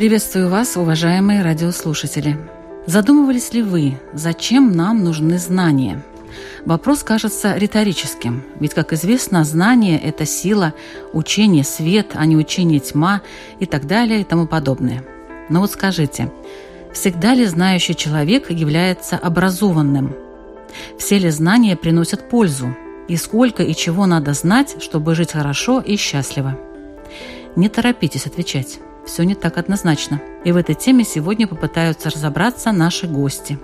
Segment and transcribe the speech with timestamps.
[0.00, 2.38] Приветствую вас, уважаемые радиослушатели.
[2.86, 6.02] Задумывались ли вы, зачем нам нужны знания?
[6.64, 10.72] Вопрос кажется риторическим, ведь, как известно, знание– это сила,
[11.12, 13.20] учение– свет, а не учение– тьма
[13.58, 15.04] и так далее и тому подобное.
[15.50, 16.32] Но вот скажите,
[16.94, 20.16] всегда ли знающий человек является образованным?
[20.96, 22.74] Все ли знания приносят пользу?
[23.06, 26.58] И сколько и чего надо знать, чтобы жить хорошо и счастливо?
[27.54, 30.20] Не торопитесь отвечать все не так однозначно.
[30.44, 33.58] И в этой теме сегодня попытаются разобраться наши гости.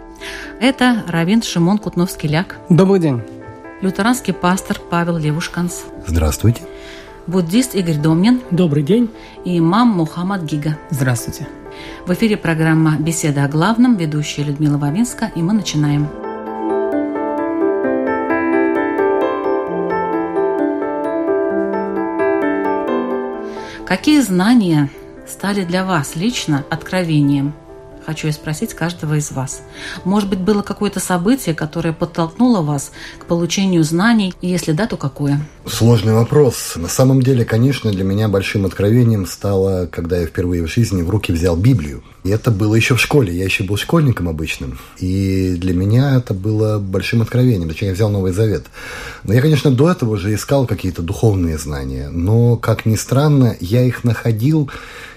[0.60, 2.56] Это Равин Шимон Кутновский-Ляк.
[2.68, 3.22] Добрый день.
[3.82, 5.84] Лютеранский пастор Павел Левушканс.
[6.06, 6.62] Здравствуйте.
[7.26, 8.40] Буддист Игорь Домнин.
[8.50, 9.10] Добрый день.
[9.44, 10.78] И имам Мухаммад Гига.
[10.90, 11.46] Здравствуйте.
[12.06, 16.08] В эфире программа «Беседа о главном», ведущая Людмила Вавинска, и мы начинаем.
[23.86, 24.88] Какие знания
[25.26, 27.54] стали для вас лично откровением?
[28.06, 29.62] Хочу я спросить каждого из вас.
[30.04, 34.96] Может быть, было какое-то событие, которое подтолкнуло вас к получению знаний, и если да, то
[34.96, 35.40] какое?
[35.66, 36.74] Сложный вопрос.
[36.76, 41.10] На самом деле, конечно, для меня большим откровением стало, когда я впервые в жизни в
[41.10, 42.04] руки взял Библию.
[42.22, 43.32] И это было еще в школе.
[43.32, 44.78] Я еще был школьником обычным.
[44.98, 47.68] И для меня это было большим откровением.
[47.68, 48.66] Зачем я взял Новый Завет.
[49.24, 52.08] Но я, конечно, до этого уже искал какие-то духовные знания.
[52.10, 54.70] Но, как ни странно, я их находил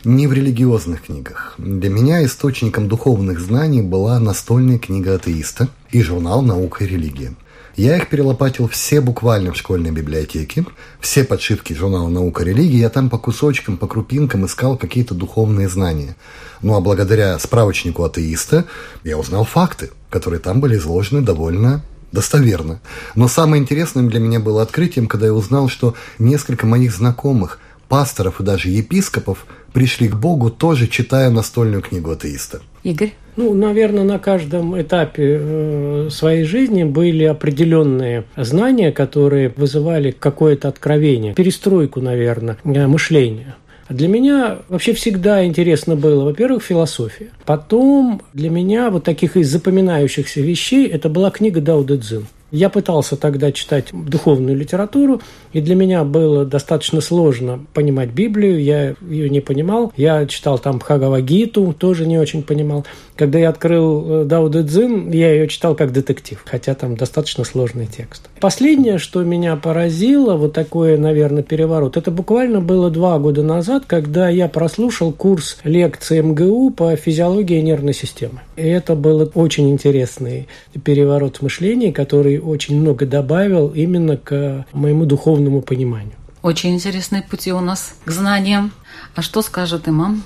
[0.04, 1.56] не в религиозных книгах.
[1.58, 7.34] Для меня источником духовных знаний была настольная книга атеиста и журнал «Наука и религия».
[7.76, 10.66] Я их перелопатил все буквально в школьной библиотеке,
[11.00, 15.70] все подшивки журнала «Наука и религия», я там по кусочкам, по крупинкам искал какие-то духовные
[15.70, 16.16] знания.
[16.62, 18.66] Ну а благодаря справочнику атеиста
[19.04, 22.80] я узнал факты, которые там были изложены довольно достоверно.
[23.16, 28.40] Но самое интересное для меня было открытием, когда я узнал, что несколько моих знакомых, пасторов
[28.40, 32.62] и даже епископов– пришли к Богу, тоже читая настольную книгу атеиста.
[32.84, 33.14] Игорь?
[33.36, 41.34] Ну, наверное, на каждом этапе э, своей жизни были определенные знания, которые вызывали какое-то откровение,
[41.34, 43.56] перестройку, наверное, э, мышления.
[43.88, 47.30] Для меня вообще всегда интересно было, во-первых, философия.
[47.46, 52.28] Потом для меня вот таких из запоминающихся вещей это была книга Дао Дэ Цзин.
[52.52, 55.22] Я пытался тогда читать духовную литературу,
[55.54, 59.94] и для меня было достаточно сложно понимать Библию, я ее не понимал.
[59.96, 62.86] Я читал там Бхагавагиту, тоже не очень понимал.
[63.16, 64.64] Когда я открыл э, Дао Дэ
[65.12, 68.30] я ее читал как детектив, хотя там достаточно сложный текст.
[68.40, 74.30] Последнее, что меня поразило, вот такое, наверное, переворот, это буквально было два года назад, когда
[74.30, 78.40] я прослушал курс лекции МГУ по физиологии нервной системы.
[78.56, 80.48] И это был очень интересный
[80.84, 81.92] переворот в мышлении,
[82.40, 86.14] который очень много добавил именно к моему духовному пониманию.
[86.42, 88.72] Очень интересные пути у нас к знаниям.
[89.16, 90.24] А что скажет имам?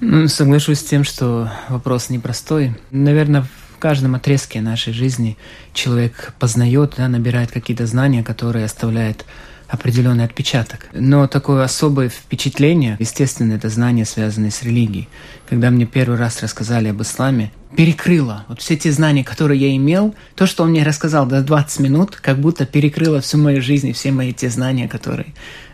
[0.00, 2.72] Ну, соглашусь с тем, что вопрос непростой.
[2.90, 5.36] Наверное, в каждом отрезке нашей жизни
[5.74, 9.24] человек познает, да, набирает какие-то знания, которые оставляют
[9.70, 10.88] определенный отпечаток.
[10.92, 15.08] Но такое особое впечатление, естественно, это знания, связанные с религией.
[15.48, 18.44] Когда мне первый раз рассказали об исламе, перекрыло.
[18.48, 22.16] Вот все те знания, которые я имел, то, что он мне рассказал до 20 минут,
[22.16, 25.28] как будто перекрыло всю мою жизнь и все мои те знания, которые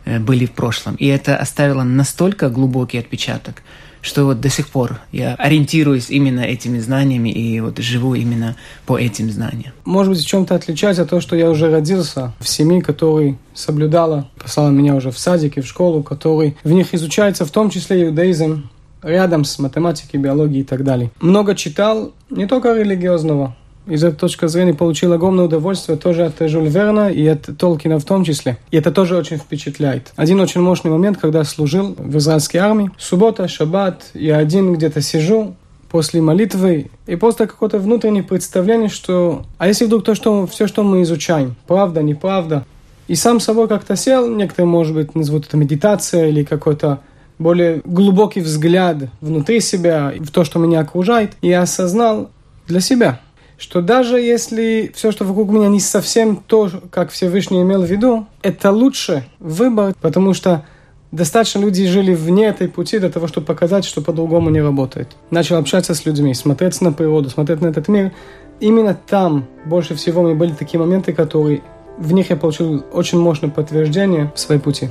[0.05, 0.97] э, были в прошлом.
[0.97, 3.63] И это оставило настолько глубокий отпечаток,
[4.07, 8.99] что вот до сих пор я ориентируюсь именно этими знаниями и вот живу именно по
[8.99, 9.73] этим знаниям.
[9.85, 14.71] Может быть, в чем-то отличается то, что я уже родился в семье, которая соблюдала, послала
[14.71, 18.71] меня уже в садик и в школу, который в них изучается в том числе иудаизм,
[19.03, 21.11] рядом с математикой, биологией и так далее.
[21.21, 26.69] Много читал, не только религиозного, из этой точки зрения получил огромное удовольствие тоже от Жюль
[26.69, 28.59] Верна и от Толкина в том числе.
[28.71, 30.13] И это тоже очень впечатляет.
[30.17, 32.91] Один очень мощный момент, когда служил в израильской армии.
[32.99, 35.55] Суббота, шаббат, я один где-то сижу,
[35.89, 40.83] после молитвы, и просто какое-то внутреннее представление, что а если вдруг то, что все, что
[40.83, 42.65] мы изучаем, правда, неправда,
[43.07, 47.01] и сам собой как-то сел, некоторые, может быть, назовут это медитация или какой-то
[47.39, 52.31] более глубокий взгляд внутри себя, в то, что меня окружает, и осознал
[52.67, 53.21] для себя–
[53.59, 58.27] что даже если все, что вокруг меня, не совсем то, как Всевышний имел в виду,
[58.43, 60.65] это лучше выбор, потому что
[61.13, 65.17] достаточно людей жили вне этой пути для того, чтобы показать, что по-другому не работает.
[65.31, 68.13] Начал общаться с людьми, смотреть на природу, смотреть на этот мир.
[68.61, 71.63] Именно там больше всего у меня были такие моменты, которые
[71.99, 74.91] в них я получил очень мощное подтверждение в своей пути.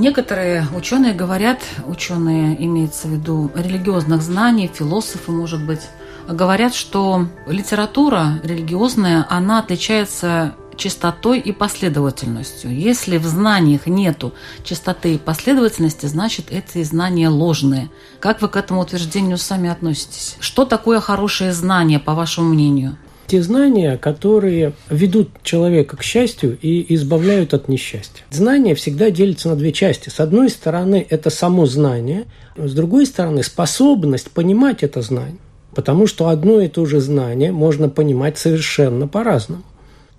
[0.00, 5.82] Некоторые ученые говорят, ученые имеется в виду религиозных знаний, философы, может быть,
[6.26, 12.74] говорят, что литература религиозная, она отличается чистотой и последовательностью.
[12.74, 14.32] Если в знаниях нету
[14.64, 17.90] чистоты и последовательности, значит, эти знания ложные.
[18.20, 20.38] Как вы к этому утверждению сами относитесь?
[20.40, 22.96] Что такое хорошее знание, по вашему мнению?
[23.30, 28.24] Те знания, которые ведут человека к счастью и избавляют от несчастья.
[28.30, 30.08] Знание всегда делится на две части.
[30.08, 32.24] С одной стороны, это само знание,
[32.56, 35.38] с другой стороны, способность понимать это знание.
[35.76, 39.62] Потому что одно и то же знание можно понимать совершенно по-разному.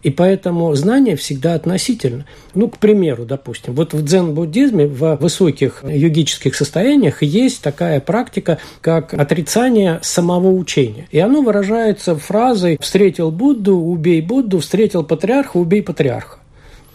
[0.03, 2.25] И поэтому знание всегда относительно.
[2.55, 9.13] Ну, к примеру, допустим, вот в дзен-буддизме, в высоких йогических состояниях есть такая практика, как
[9.13, 11.07] отрицание самого учения.
[11.11, 16.39] И оно выражается фразой «встретил Будду, убей Будду, встретил патриарха, убей патриарха».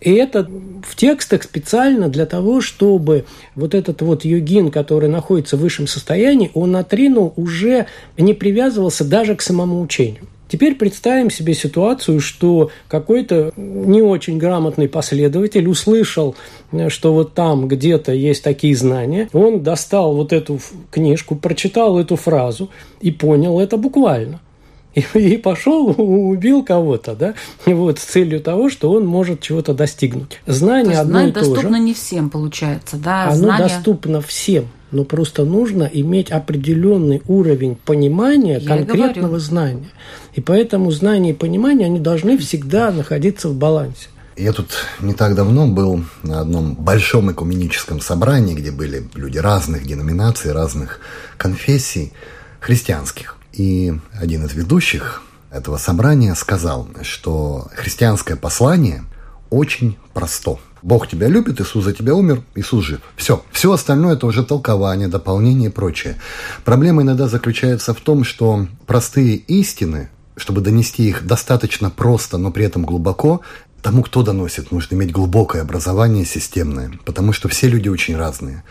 [0.01, 0.49] И это
[0.83, 3.25] в текстах специально для того, чтобы
[3.55, 7.87] вот этот вот йогин, который находится в высшем состоянии, он отринул, уже
[8.19, 10.25] не привязывался даже к самому учению.
[10.49, 16.37] Теперь представим себе ситуацию, что какой-то не очень грамотный последователь услышал,
[16.89, 19.29] что вот там где-то есть такие знания.
[19.33, 20.61] Он достал вот эту
[20.91, 22.71] книжку, прочитал эту фразу
[23.01, 24.41] и понял это буквально.
[24.95, 27.35] И, пошел, убил кого-то, да,
[27.67, 30.41] вот с целью того, что он может чего-то достигнуть.
[30.47, 31.51] Знание то одно знание и то же.
[31.51, 33.25] доступно не всем, получается, да?
[33.25, 33.69] Оно знание...
[33.69, 39.91] доступно всем но просто нужно иметь определенный уровень понимания Я конкретного знания.
[40.35, 44.09] И поэтому знание и понимание, они должны всегда находиться в балансе.
[44.37, 44.69] Я тут
[45.01, 51.01] не так давно был на одном большом экуменическом собрании, где были люди разных деноминаций, разных
[51.39, 52.13] конфессий,
[52.61, 53.37] христианских.
[53.55, 59.05] И один из ведущих этого собрания сказал, что христианское послание
[59.49, 60.59] очень просто.
[60.87, 63.01] Бог тебя любит, Иисус за тебя умер, Иисус жив.
[63.17, 63.43] Все.
[63.51, 66.17] Все остальное это уже толкование, дополнение и прочее.
[66.65, 72.65] Проблема иногда заключается в том, что простые истины, чтобы донести их достаточно просто, но при
[72.65, 73.41] этом глубоко,
[73.83, 78.63] тому, кто доносит, нужно иметь глубокое образование системное, потому что все люди очень разные.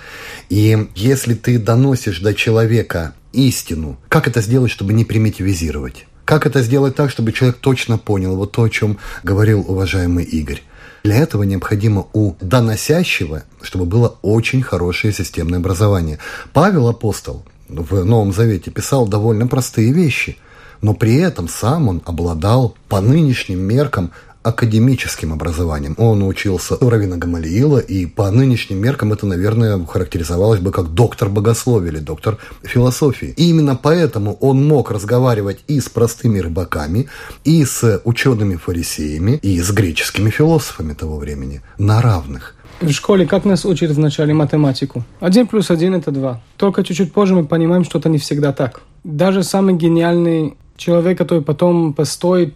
[0.47, 6.05] И если ты доносишь до человека истину, как это сделать, чтобы не примитивизировать?
[6.23, 10.61] Как это сделать так, чтобы человек точно понял вот то, о чем говорил уважаемый Игорь?
[11.05, 16.17] Для этого необходимо у доносящего, чтобы было очень хорошее системное образование.
[16.51, 20.39] Павел апостол в Новом Завете писал довольно простые вещи,
[20.81, 24.13] но при этом сам он обладал по нынешним меркам
[24.45, 25.95] академическим образованием.
[25.97, 31.29] Он учился у Равина Гамалиила, и по нынешним меркам это, наверное, характеризовалось бы как доктор
[31.29, 33.33] богословия или доктор философии.
[33.37, 37.07] И именно поэтому он мог разговаривать и с простыми рыбаками,
[37.43, 42.55] и с учеными-фарисеями, и с греческими философами того времени на равных.
[42.81, 45.03] В школе как нас учат в начале математику?
[45.19, 46.41] Один плюс один– это два.
[46.57, 48.81] Только чуть-чуть позже мы понимаем, что это не всегда так.
[49.03, 52.53] Даже самый гениальный человек, который потом построит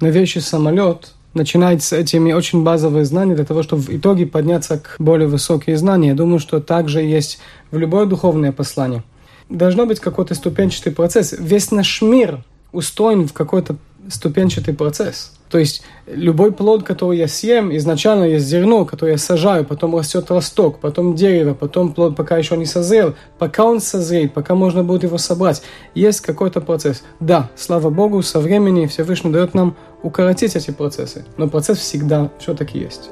[0.00, 4.96] новейший самолет, начинать с этими очень базовые знания для того, чтобы в итоге подняться к
[4.98, 6.08] более высокие знания.
[6.08, 7.38] Я думаю, что также есть
[7.70, 9.02] в любое духовное послание.
[9.48, 11.34] Должно быть какой-то ступенчатый процесс.
[11.38, 13.76] Весь наш мир устроен в какой-то
[14.08, 15.32] ступенчатый процесс.
[15.50, 20.30] То есть любой плод, который я съем, изначально есть зерно, которое я сажаю, потом растет
[20.30, 23.14] росток, потом дерево, потом плод пока еще не созрел.
[23.38, 25.62] Пока он созреет, пока можно будет его собрать,
[25.94, 27.02] есть какой-то процесс.
[27.18, 32.78] Да, слава Богу, со временем Всевышний дает нам укоротить эти процессы, но процесс всегда все-таки
[32.78, 33.10] есть.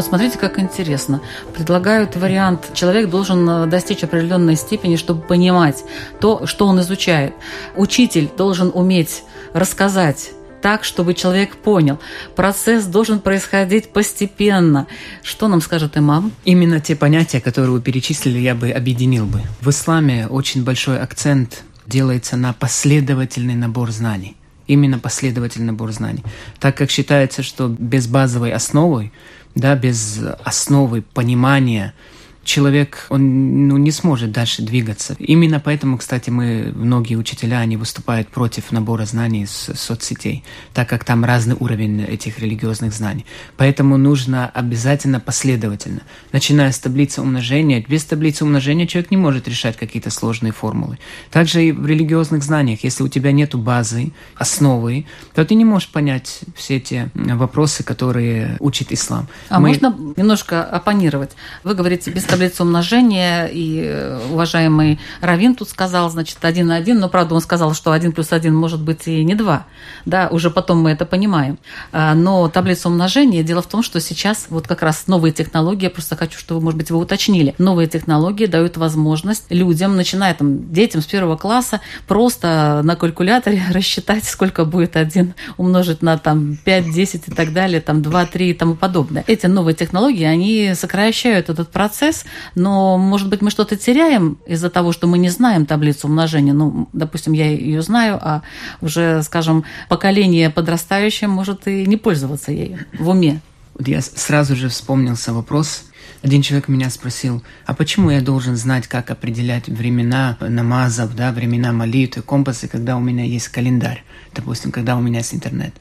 [0.00, 1.20] Посмотрите, как интересно.
[1.54, 5.84] Предлагают вариант, человек должен э, достичь определенной степени, чтобы понимать
[6.22, 7.34] то, что он изучает.
[7.76, 10.30] Учитель должен уметь рассказать
[10.62, 11.98] так, чтобы человек понял.
[12.34, 14.86] Процесс должен происходить постепенно.
[15.22, 16.32] Что нам скажет имам?
[16.46, 19.42] Именно те понятия, которые вы перечислили, я бы объединил бы.
[19.60, 24.34] В исламе очень большой акцент делается на последовательный набор знаний
[24.70, 26.22] именно последовательный набор знаний.
[26.60, 29.10] Так как считается, что без базовой основы
[29.54, 31.94] да, без основы понимания
[32.44, 35.14] человек, он ну, не сможет дальше двигаться.
[35.18, 40.42] Именно поэтому, кстати, мы, многие учителя, они выступают против набора знаний с соцсетей,
[40.72, 43.26] так как там разный уровень этих религиозных знаний.
[43.56, 46.00] Поэтому нужно обязательно последовательно,
[46.32, 47.84] начиная с таблицы умножения.
[47.86, 50.98] Без таблицы умножения человек не может решать какие-то сложные формулы.
[51.30, 55.88] Также и в религиозных знаниях, если у тебя нет базы, основы, то ты не можешь
[55.88, 59.28] понять все эти вопросы, которые учит ислам.
[59.48, 59.68] А мы...
[59.68, 61.32] можно немножко оппонировать?
[61.64, 66.98] Вы говорите, без таблицу умножения, и э, уважаемый Равин тут сказал, значит, один на один,
[66.98, 69.66] но, правда, он сказал, что один плюс один может быть и не два,
[70.06, 71.58] да, уже потом мы это понимаем.
[71.92, 75.90] А, но таблица умножения, дело в том, что сейчас вот как раз новые технологии, я
[75.90, 81.02] просто хочу, чтобы, может быть, вы уточнили, новые технологии дают возможность людям, начиная там, детям
[81.02, 87.28] с первого класса, просто на калькуляторе рассчитать, сколько будет один умножить на там 5, 10
[87.28, 89.24] и так далее, там 2, 3 и тому подобное.
[89.26, 92.19] Эти новые технологии, они сокращают этот процесс,
[92.54, 96.52] но, может быть, мы что-то теряем из-за того, что мы не знаем таблицу умножения.
[96.52, 98.42] Ну, допустим, я ее знаю, а
[98.80, 103.40] уже, скажем, поколение подрастающее может и не пользоваться ею в уме.
[103.78, 105.84] Я сразу же вспомнился вопрос.
[106.22, 111.72] Один человек меня спросил, а почему я должен знать, как определять времена намазов, да, времена
[111.72, 115.72] молитвы, компасы, когда у меня есть календарь, допустим, когда у меня есть интернет?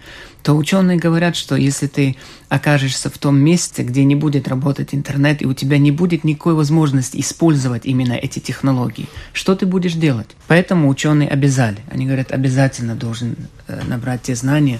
[0.43, 2.15] то ученые говорят, что если ты
[2.47, 6.53] окажешься в том месте, где не будет работать интернет, и у тебя не будет никакой
[6.53, 10.29] возможности использовать именно эти технологии, что ты будешь делать?
[10.47, 11.79] Поэтому ученые обязали.
[11.91, 13.35] Они говорят, обязательно должен
[13.67, 14.79] э, набрать те знания,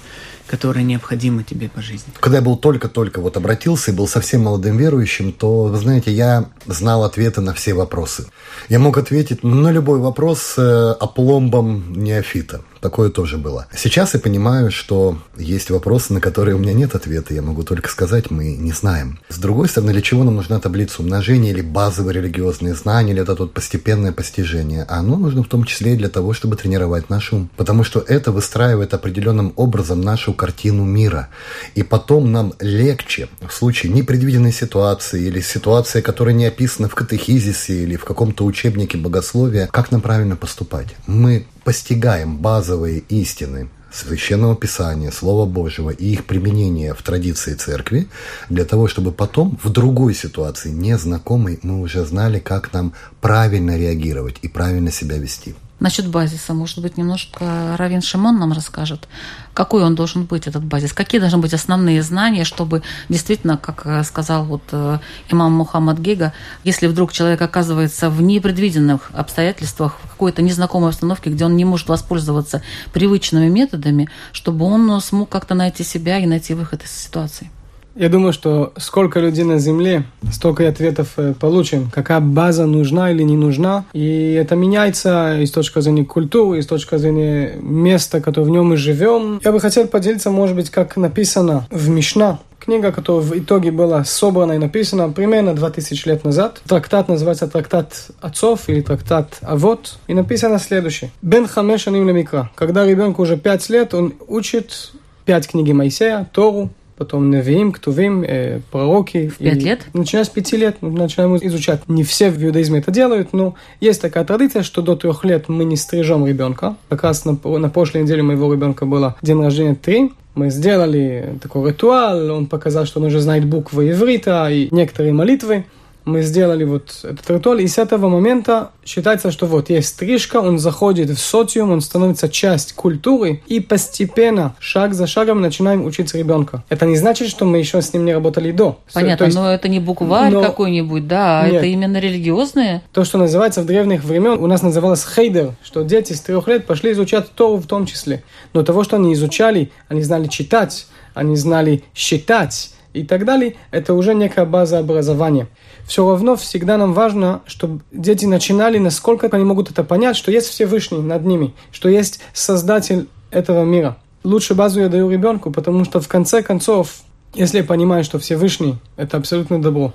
[0.50, 2.12] которые необходимы тебе по жизни.
[2.20, 6.46] Когда я был только-только вот обратился и был совсем молодым верующим, то, вы знаете, я
[6.66, 8.26] знал ответы на все вопросы.
[8.68, 12.62] Я мог ответить на любой вопрос э, опломбом неофита.
[12.82, 13.68] Такое тоже было.
[13.76, 17.34] Сейчас я понимаю, что есть вопросы, на которые у меня нет ответа.
[17.34, 19.20] Я могу только сказать, мы не знаем.
[19.30, 23.36] С другой стороны, для чего нам нужна таблица умножения или базовые религиозные знания, или это
[23.36, 24.86] тут постепенное постижение?
[24.88, 27.50] Оно нужно в том числе и для того, чтобы тренировать наш ум.
[27.58, 31.30] Потому что это выстраивает определенным образом нашу картину мира.
[31.76, 37.84] И потом нам легче в случае непредвиденной ситуации или ситуации, которая не описана в катехизисе
[37.84, 40.88] или в каком-то учебнике богословия, как нам правильно поступать.
[41.08, 48.08] Мы постигаем базовые истины Священного Писания, Слова Божьего и их применения в традиции церкви,
[48.50, 54.38] для того, чтобы потом в другой ситуации, незнакомой, мы уже знали, как нам правильно реагировать
[54.42, 55.54] и правильно себя вести.
[55.80, 59.08] Насчет базиса, может быть, немножко Равин Шимон нам расскажет,
[59.54, 64.04] какой он должен быть, этот базис, какие должны быть основные знания, чтобы действительно, как э,
[64.04, 65.00] сказал вот э,
[65.32, 66.34] имам Мухаммад Гега,
[66.66, 71.88] если вдруг человек оказывается в непредвиденных обстоятельствах, в какой-то незнакомой обстановке, где он не может
[71.88, 77.50] воспользоваться привычными методами, чтобы он смог как-то найти себя и найти выход из ситуации.
[77.96, 83.12] Я думаю, что сколько людей на Земле, столько и ответов э, получим, какая база нужна
[83.12, 83.86] или не нужна.
[83.94, 88.52] И это меняется и с точки зрения культуры, и с точки зрения места, которое в
[88.52, 89.42] нем мы живем.
[89.44, 94.04] Я бы хотел поделиться, может быть, как написано в Мишна, книга, которая в итоге была
[94.04, 96.62] собрана и написана примерно 2000 лет назад.
[96.68, 99.98] Трактат называется «Трактат отцов» или «Трактат авод».
[100.08, 101.12] И написано следующее.
[101.22, 102.52] «Бен хамеш аним микро».
[102.56, 104.92] Когда ребенку уже 5 лет, он учит
[105.26, 109.30] пять книги Моисея, Тору, потом Невиим, Ктувим, э, пророки.
[109.30, 109.88] В пять лет?
[109.94, 111.82] Начиная с пяти лет мы начинаем изучать.
[111.88, 115.64] Не все в иудаизме это делают, но есть такая традиция, что до трех лет мы
[115.64, 116.76] не стрижем ребенка.
[116.90, 120.12] Как раз на, на прошлой неделе моего ребенка было день рождения три.
[120.36, 125.66] Мы сделали такой ритуал, он показал, что он уже знает буквы иврита и некоторые молитвы
[126.06, 130.60] мы сделали вот этот ритуал, и с этого момента считается, что вот есть стрижка, он
[130.60, 136.64] заходит в социум, он становится часть культуры, и постепенно, шаг за шагом, начинаем учиться ребенка.
[136.70, 138.80] Это не значит, что мы еще с ним не работали до.
[138.94, 140.42] Понятно, есть, но это не букварь но...
[140.42, 141.56] какой-нибудь, да, а Нет.
[141.56, 142.82] это именно религиозные.
[142.94, 146.66] То, что называется в древних времен, у нас называлось хейдер, что дети с трех лет
[146.66, 148.24] пошли изучать Тору в том числе.
[148.54, 153.94] Но того, что они изучали, они знали читать, они знали считать, и так далее, это
[153.94, 155.48] уже некая база образования
[155.90, 160.48] все равно всегда нам важно, чтобы дети начинали, насколько они могут это понять, что есть
[160.48, 163.98] Всевышний над ними, что есть Создатель этого мира.
[164.24, 166.98] Лучше базу я даю ребенку, потому что в конце концов,
[167.34, 169.94] если я понимаю, что Всевышний– это абсолютно добро,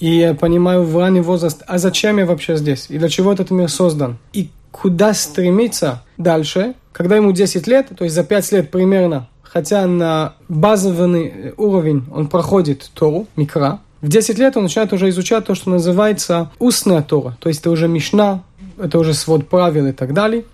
[0.00, 3.52] и я понимаю в ранний возраст, а зачем я вообще здесь, и для чего этот
[3.52, 8.70] мир создан, и куда стремиться дальше, когда ему 10 лет, то есть за 5 лет
[8.72, 15.08] примерно, хотя на базовый уровень он проходит Тору, Микра, в 10 лет он начинает уже
[15.08, 17.38] изучать то, что называется устная Тора.
[17.40, 18.42] То есть это уже Мишна,
[18.76, 20.44] это уже свод правил и так далее.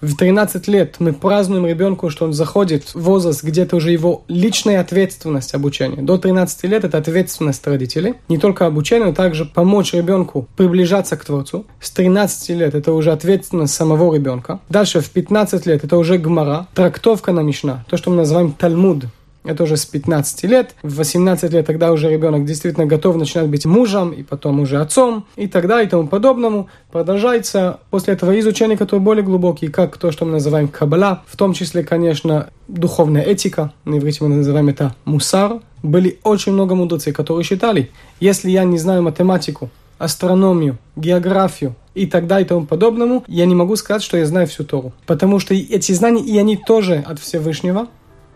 [0.00, 4.80] В 13 лет мы празднуем ребенку, что он заходит в возраст, где-то уже его личная
[4.80, 6.02] ответственность обучения.
[6.02, 8.14] До 13 лет это ответственность родителей.
[8.28, 11.66] Не только обучение, но также помочь ребенку приближаться к Творцу.
[11.80, 14.60] С 13 лет это уже ответственность самого ребенка.
[14.68, 19.04] Дальше в 15 лет это уже гмара, трактовка на Мишна, то, что мы называем Талмуд.
[19.46, 20.74] Это уже с 15 лет.
[20.82, 25.26] В 18 лет тогда уже ребенок действительно готов начинать быть мужем, и потом уже отцом,
[25.36, 26.68] и так далее, и тому подобному.
[26.92, 31.52] Продолжается после этого изучение, которое более глубокие, как то, что мы называем кабала, в том
[31.52, 35.60] числе, конечно, духовная этика, на иврите мы называем это мусар.
[35.82, 42.26] Были очень много мудрецов, которые считали, если я не знаю математику, астрономию, географию и так
[42.26, 44.92] далее и тому подобному, я не могу сказать, что я знаю всю Тору.
[45.06, 47.88] Потому что эти знания, и они тоже от Всевышнего.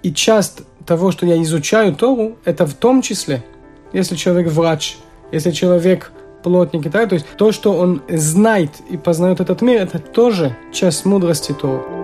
[0.02, 3.44] И часть того, что я изучаю Тору, это в том числе,
[3.92, 4.96] если человек врач,
[5.30, 9.60] если человек плотник и так далее, то есть то, что он знает и познает этот
[9.62, 11.99] мир, это тоже часть мудрости Торы.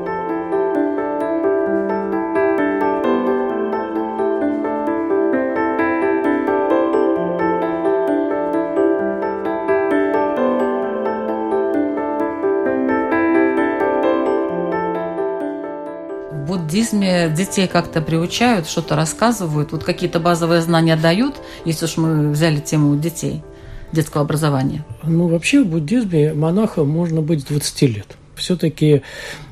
[16.77, 22.61] Буддизме детей как-то приучают, что-то рассказывают, вот какие-то базовые знания дают, если уж мы взяли
[22.61, 23.43] тему детей,
[23.93, 24.85] детского образования?
[25.03, 28.07] Ну, вообще в буддизме монахом можно быть с 20 лет.
[28.35, 29.01] Все-таки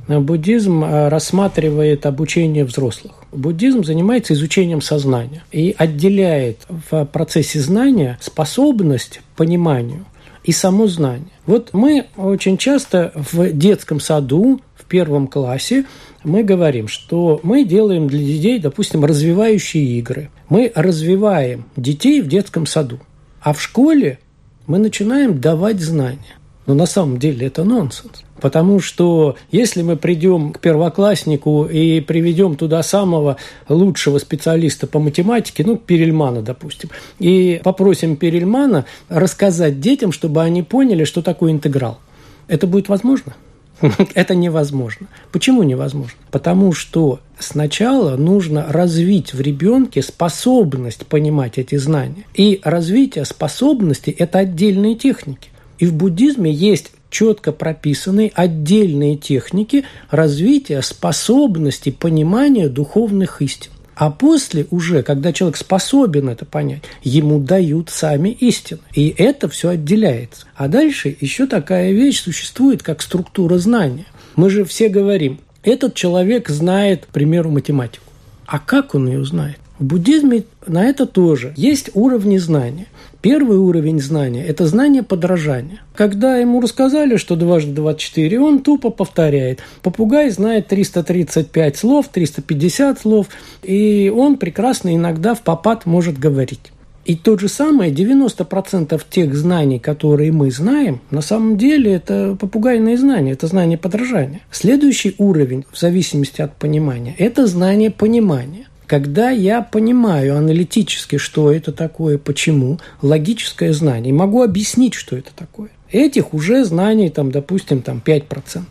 [0.07, 3.14] буддизм э, рассматривает обучение взрослых.
[3.33, 10.04] Буддизм занимается изучением сознания и отделяет в процессе знания способность к пониманию
[10.45, 11.33] и само знание.
[11.47, 15.87] Вот мы очень часто в детском саду, в первом классе,
[16.25, 20.31] мы говорим, что мы делаем для детей, допустим, развивающие игры.
[20.49, 22.99] Мы развиваем детей в детском саду.
[23.40, 24.19] А в школе
[24.66, 26.38] мы начинаем давать знания.
[26.66, 28.25] Но на самом деле это нонсенс.
[28.40, 33.37] Потому что если мы придем к первокласснику и приведем туда самого
[33.69, 41.05] лучшего специалиста по математике, ну, Перельмана, допустим, и попросим Перельмана рассказать детям, чтобы они поняли,
[41.05, 42.01] что такое интеграл,
[42.49, 43.35] это будет возможно?
[43.81, 45.09] Это невозможно.
[45.33, 46.17] Почему невозможно?
[46.31, 52.25] Потому что сначала нужно развить в ребенке способность понимать эти знания.
[52.35, 55.51] И развитие способностей– это отдельные техники.
[55.79, 63.71] И в буддизме есть четко прописаны отдельные техники развития способности понимания духовных истин.
[63.94, 68.80] А после уже, когда человек способен это понять, ему дают сами истины.
[68.92, 70.46] И это все отделяется.
[70.57, 74.07] А дальше еще такая вещь существует, как структура знания.
[74.37, 78.04] Мы же все говорим, этот человек знает, к примеру, математику.
[78.46, 79.59] А как он ее знает?
[79.78, 82.87] В буддизме на это тоже есть уровни знания.
[83.25, 85.81] Первый уровень знания– это знание подражания.
[85.95, 89.61] Когда ему рассказали, что дважды 24, он тупо повторяет.
[89.81, 93.29] Попугай знает 335 слов, 350 слов,
[93.63, 96.71] и он прекрасно иногда в попад может говорить.
[97.07, 102.99] И то же самое, 90% тех знаний, которые мы знаем, на самом деле это попугайные
[102.99, 104.43] знания, это знание подражания.
[104.51, 108.67] Следующий уровень, в зависимости от понимания, это знание понимания.
[108.87, 115.70] Когда я понимаю аналитически, что это такое, почему, логическое знание, могу объяснить, что это такое.
[115.90, 118.64] Этих уже знаний, там, допустим, там 5%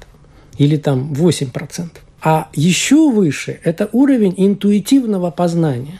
[0.58, 1.90] или там 8%.
[2.22, 6.00] А еще выше– это уровень интуитивного познания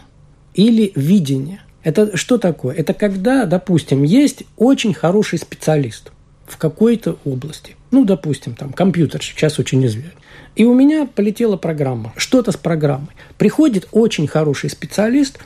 [0.54, 1.62] или видения.
[1.84, 2.76] Это что такое?
[2.76, 6.12] Это когда, допустим, есть очень хороший специалист
[6.46, 7.76] в какой-то области.
[7.94, 10.18] Ну, допустим, там компьютер сейчас очень известен.
[10.56, 12.12] И у меня полетела программа.
[12.18, 13.10] Что-то с программой.
[13.38, 15.38] Приходит очень хороший специалист,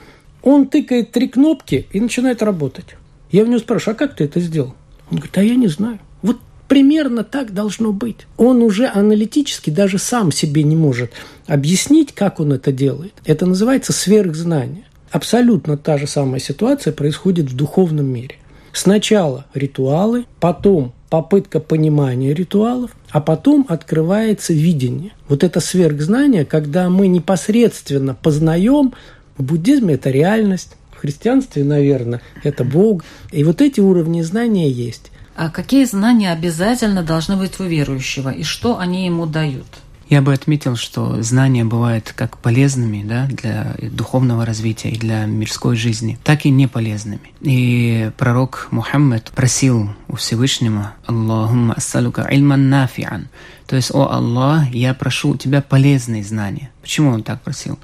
[0.44, 2.96] он тыкает три кнопки и начинает работать.
[3.32, 4.76] Я у него спрашиваю, а как ты это сделал?
[5.12, 6.00] Он говорит, а я не знаю.
[6.22, 6.38] Вот
[6.70, 8.28] примерно так должно быть.
[8.38, 11.12] Он уже аналитически даже сам себе не может
[11.48, 13.14] объяснить, как он это делает.
[13.26, 14.86] Это называется сверхзнание.
[15.12, 18.36] Абсолютно та же самая ситуация происходит в духовном мире.
[18.72, 25.12] Сначала ритуалы, потом попытка понимания ритуалов, а потом открывается видение.
[25.30, 28.94] Вот это сверхзнание, когда мы непосредственно познаем,
[29.38, 33.04] в буддизме это реальность, в христианстве, наверное, это Бог.
[33.32, 35.12] И вот эти уровни знания есть.
[35.36, 39.68] А какие знания обязательно должны быть у верующего, и что они ему дают?
[40.10, 45.76] Я бы отметил, что знания бывают как полезными да, для духовного развития и для мирской
[45.76, 47.34] жизни, так и неполезными.
[47.42, 53.28] И пророк Мухаммад просил у Всевышнего «Аллахумма ассалука ильман нафиан»,
[53.68, 56.72] то есть «О Аллах, я прошу у тебя полезные знания».
[56.82, 57.78] Почему он так просил?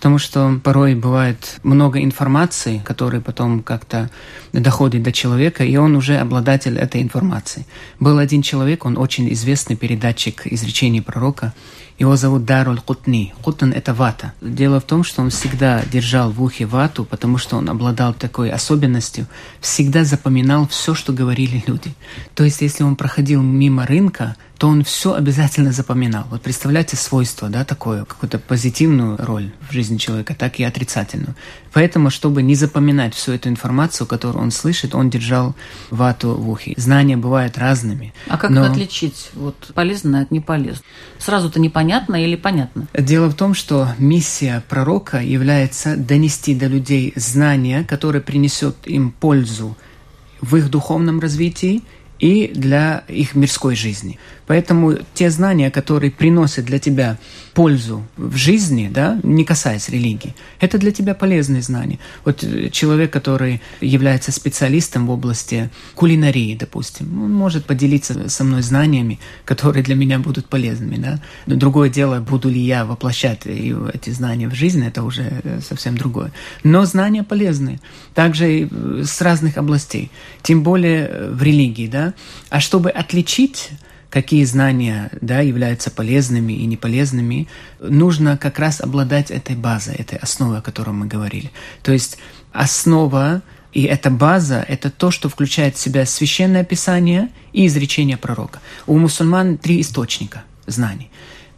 [0.00, 4.08] Потому что порой бывает много информации, которая потом как-то
[4.50, 7.66] доходит до человека, и он уже обладатель этой информации.
[7.98, 11.52] Был один человек, он очень известный передатчик изречений пророка,
[11.98, 13.34] его зовут Даруль Кутни.
[13.42, 14.32] Кутн– это вата.
[14.40, 18.50] Дело в том, что он всегда держал в ухе вату, потому что он обладал такой
[18.50, 19.26] особенностью,
[19.60, 21.92] всегда запоминал все, что говорили люди.
[22.34, 26.26] То есть, если он проходил мимо рынка, то он все обязательно запоминал.
[26.30, 31.34] Вот представляете свойство, да, такое, какую-то позитивную роль в жизни человека, так и отрицательную.
[31.72, 35.54] Поэтому, чтобы не запоминать всю эту информацию, которую он слышит, он держал
[35.88, 36.74] вату в ухе.
[36.76, 38.12] Знания бывают разными.
[38.28, 38.66] А как но...
[38.66, 40.84] отличить вот полезное от неполезного?
[41.18, 42.86] Сразу-то непонятно или понятно?
[42.92, 49.74] Дело в том, что миссия пророка является донести до людей знания, которые принесет им пользу
[50.42, 51.82] в их духовном развитии
[52.20, 54.18] и для их мирской жизни.
[54.46, 57.18] Поэтому те знания, которые приносят для тебя
[57.54, 62.00] пользу в жизни, да, не касаясь религии, это для тебя полезные знания.
[62.24, 68.62] Вот э, человек, который является специалистом в области кулинарии, допустим, он может поделиться со мной
[68.62, 70.96] знаниями, которые для меня будут полезными.
[70.96, 71.20] Да?
[71.46, 75.96] Но другое дело, буду ли я воплощать эти знания в жизнь, это уже э, совсем
[75.96, 76.32] другое.
[76.64, 77.78] Но знания полезные.
[78.14, 80.10] Также э, с разных областей.
[80.42, 81.86] Тем более в религии.
[81.86, 82.09] Да?
[82.48, 83.70] А чтобы отличить
[84.10, 87.48] какие знания да, являются полезными и неполезными,
[87.80, 91.50] нужно как раз обладать этой базой, этой основой, о которой мы говорили.
[91.82, 92.18] То есть
[92.52, 93.42] основа
[93.72, 98.60] и эта база– это то, что включает в себя священное писание и изречение пророка.
[98.86, 101.10] У мусульман три источника знаний.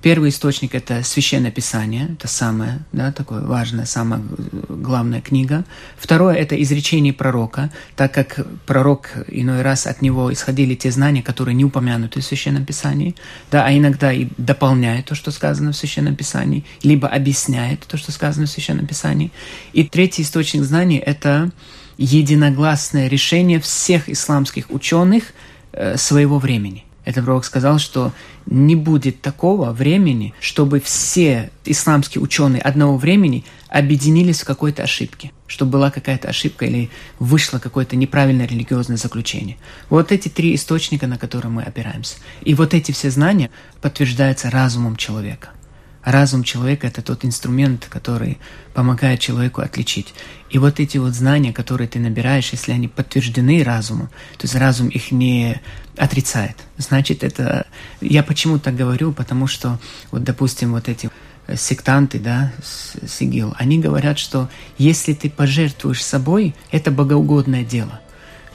[0.03, 4.21] Первый источник– это Священное Писание, это самая да, такое важная, самая
[4.69, 5.65] главная книга.
[5.97, 11.55] Второе– это изречение пророка, так как пророк иной раз от него исходили те знания, которые
[11.55, 13.15] не упомянуты в Священном Писании,
[13.53, 18.11] да, а иногда и дополняет то, что сказано в Священном Писании, либо объясняет то, что
[18.11, 19.31] сказано в Священном Писании.
[19.73, 21.53] И третий источник знаний– это
[21.97, 25.33] единогласное решение всех исламских ученых
[25.73, 28.13] э, своего времени– это пророк сказал, что
[28.47, 35.73] не будет такого времени, чтобы все исламские ученые одного времени объединились в какой-то ошибке, чтобы
[35.73, 39.57] была какая-то ошибка или вышло какое-то неправильное религиозное заключение.
[39.91, 42.17] Вот эти три источника, на которые мы опираемся.
[42.43, 45.51] И вот эти все знания подтверждаются разумом человека–
[46.05, 48.39] Разум человека– это тот инструмент, который
[48.75, 50.15] помогает человеку отличить.
[50.51, 54.89] И вот эти вот знания, которые ты набираешь, если они подтверждены разумом, то есть разум
[54.89, 55.61] их не
[55.97, 56.57] отрицает.
[56.77, 57.67] Значит, это...
[58.01, 59.13] Я почему так говорю?
[59.13, 59.79] Потому что,
[60.11, 61.09] вот, допустим, вот эти
[61.55, 62.53] сектанты, да,
[63.07, 68.01] сигил, они говорят, что если ты пожертвуешь собой, это богоугодное дело,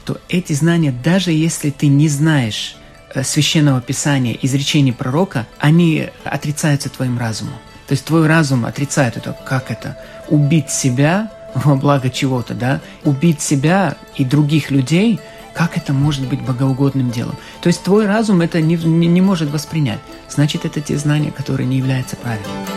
[0.05, 2.75] то эти знания, даже если ты не знаешь
[3.23, 7.55] священного писания, изречений пророка, они отрицаются твоим разумом.
[7.87, 9.35] То есть твой разум отрицает это.
[9.45, 9.97] Как это?
[10.27, 12.81] Убить себя во благо чего-то, да?
[13.03, 15.19] Убить себя и других людей,
[15.53, 17.35] как это может быть богоугодным делом?
[17.61, 19.99] То есть твой разум это не, не, не может воспринять.
[20.29, 22.76] Значит, это те знания, которые не являются правильными.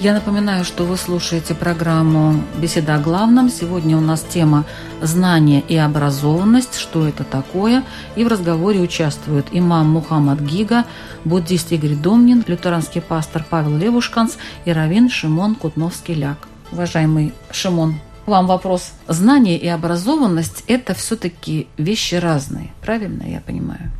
[0.00, 3.50] Я напоминаю, что вы слушаете программу «Беседа о главном».
[3.50, 4.64] Сегодня у нас тема
[5.02, 6.78] «Знание и образованность.
[6.78, 7.84] Что это такое?»
[8.16, 10.86] И в разговоре участвуют имам Мухаммад Гига,
[11.26, 16.48] буддист Игорь Домнин, лютеранский пастор Павел Левушканс и раввин Шимон Кутновский-Ляк.
[16.72, 18.92] Уважаемый Шимон, вам вопрос.
[19.06, 23.92] Знание и образованность– это все-таки вещи разные, правильно я понимаю?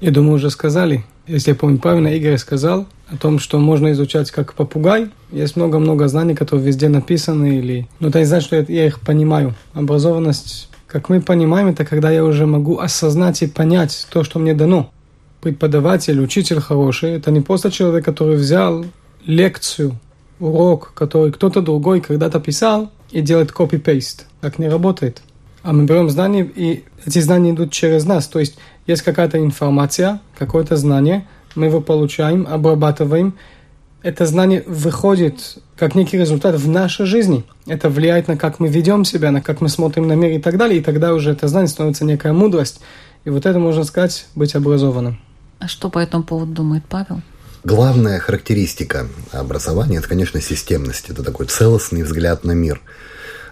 [0.00, 1.04] Я думаю, уже сказали.
[1.26, 5.10] Если я помню правильно, Игорь сказал о том, что можно изучать как попугай.
[5.30, 7.58] Есть много-много знаний, которые везде написаны.
[7.58, 7.86] Или...
[8.00, 9.54] Но это не значит, что я их понимаю.
[9.74, 14.54] Образованность, как мы понимаем, это когда я уже могу осознать и понять то, что мне
[14.54, 14.90] дано.
[15.42, 18.84] Преподаватель, учитель хороший, это не просто человек, который взял
[19.24, 19.98] лекцию,
[20.38, 24.26] урок, который кто-то другой когда-то писал и делает копи-пейст.
[24.40, 25.22] Так не работает.
[25.62, 28.26] А мы берем знания, и эти знания идут через нас.
[28.26, 28.56] То есть
[28.90, 33.34] есть какая-то информация, какое-то знание, мы его получаем, обрабатываем.
[34.02, 37.44] Это знание выходит как некий результат в нашей жизни.
[37.66, 40.56] Это влияет на как мы ведем себя, на как мы смотрим на мир и так
[40.56, 40.80] далее.
[40.80, 42.80] И тогда уже это знание становится некая мудрость.
[43.24, 45.20] И вот это, можно сказать, быть образованным.
[45.58, 47.20] А что по этому поводу думает Павел?
[47.62, 51.10] Главная характеристика образования– это, конечно, системность.
[51.10, 52.80] Это такой целостный взгляд на мир–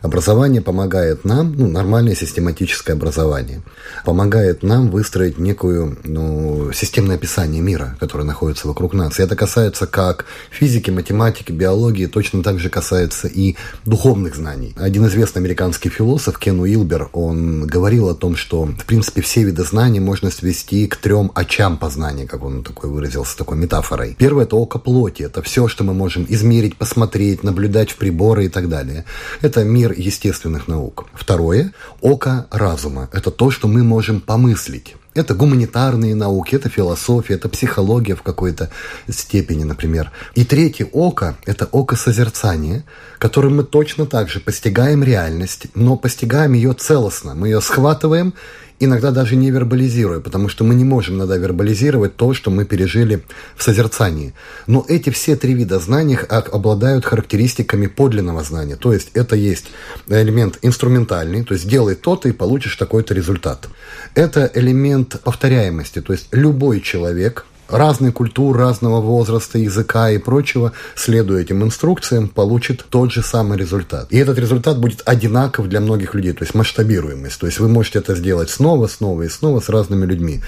[0.03, 3.63] Образование помогает нам, ну, нормальное систематическое образование,
[4.05, 9.19] помогает нам выстроить некую, ну, системное описание мира, которое находится вокруг нас.
[9.19, 14.75] И это касается как физики, математики, биологии, точно так же касается и духовных знаний.
[14.77, 19.65] Один известный американский философ Кен Уилбер, он говорил о том, что, в принципе, все виды
[19.65, 24.15] знаний можно свести к трем очам познания, как он такой выразился, такой метафорой.
[24.19, 28.49] Первое– это око плоти, это все, что мы можем измерить, посмотреть, наблюдать в приборы и
[28.49, 29.05] так далее.
[29.43, 31.07] Это мир естественных наук.
[31.15, 33.09] Второе– око разума.
[33.13, 34.97] Это то, что мы можем помыслить.
[35.15, 38.71] Это гуманитарные науки, это философия, это психология в какой-то
[39.09, 40.13] степени, например.
[40.35, 42.85] И третье око– это око созерцания,
[43.19, 47.35] которым мы точно так же постигаем реальность, но постигаем ее целостно.
[47.35, 48.35] Мы ее схватываем
[48.81, 53.23] иногда даже не вербализируя, потому что мы не можем иногда вербализировать то, что мы пережили
[53.57, 54.35] в созерцании.
[54.67, 58.77] Но эти все три вида знаний обладают характеристиками подлинного знания.
[58.77, 59.67] То есть это есть
[60.09, 63.69] элемент инструментальный, то есть делай то-то и получишь такой-то результат.
[64.15, 71.43] Это элемент повторяемости, то есть любой человек– разной культуры, разного возраста, языка и прочего, следуя
[71.43, 74.09] этим инструкциям, получит тот же самый результат.
[74.11, 77.39] И этот результат будет одинаков для многих людей, то есть масштабируемость.
[77.39, 80.41] То есть вы можете это сделать снова, снова и снова с разными людьми.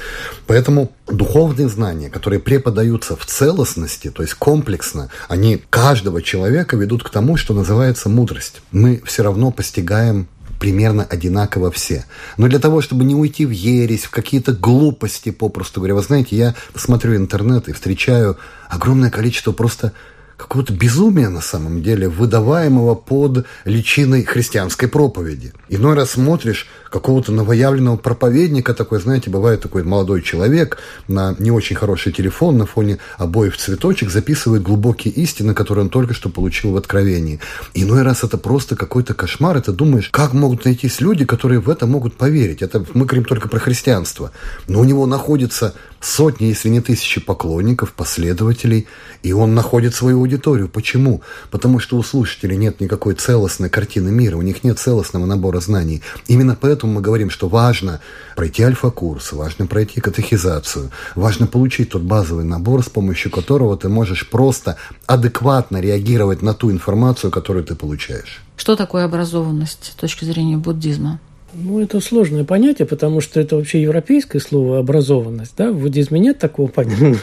[0.46, 7.11] Поэтому духовные знания, которые преподаются в целостности, то есть комплексно, они каждого человека ведут к
[7.11, 8.62] тому, что называется мудрость.
[8.72, 10.28] Мы все равно постигаем
[10.61, 12.05] примерно одинаково все.
[12.37, 16.37] Но для того, чтобы не уйти в ересь, в какие-то глупости, попросту говоря, вы знаете,
[16.37, 19.92] я смотрю интернет и встречаю огромное количество просто
[20.40, 25.53] какого-то безумия на самом деле, выдаваемого под личиной христианской проповеди.
[25.68, 31.76] Иной раз смотришь какого-то новоявленного проповедника, такой, знаете, бывает такой молодой человек на не очень
[31.76, 36.76] хороший телефон на фоне обоев цветочек записывает глубокие истины, которые он только что получил в
[36.76, 37.40] откровении.
[37.74, 41.68] Иной раз это просто какой-то кошмар, и ты думаешь, как могут найтись люди, которые в
[41.68, 42.62] это могут поверить.
[42.62, 44.33] Это мы говорим только про христианство.
[44.66, 48.88] Но у него находится сотни, если не тысячи поклонников, последователей,
[49.22, 50.68] и он находит свою аудиторию.
[50.68, 51.22] Почему?
[51.50, 56.02] Потому что у слушателей нет никакой целостной картины мира, у них нет целостного набора знаний.
[56.28, 58.00] Именно поэтому мы говорим, что важно
[58.36, 64.28] пройти альфа-курс, важно пройти катехизацию, важно получить тот базовый набор, с помощью которого ты можешь
[64.28, 68.40] просто адекватно реагировать на ту информацию, которую ты получаешь.
[68.56, 71.18] Что такое образованность с точки зрения буддизма?
[71.54, 75.54] Ну, это сложное понятие, потому что это вообще европейское слово «образованность».
[75.56, 75.72] Да?
[75.72, 76.70] В буддизме нет такого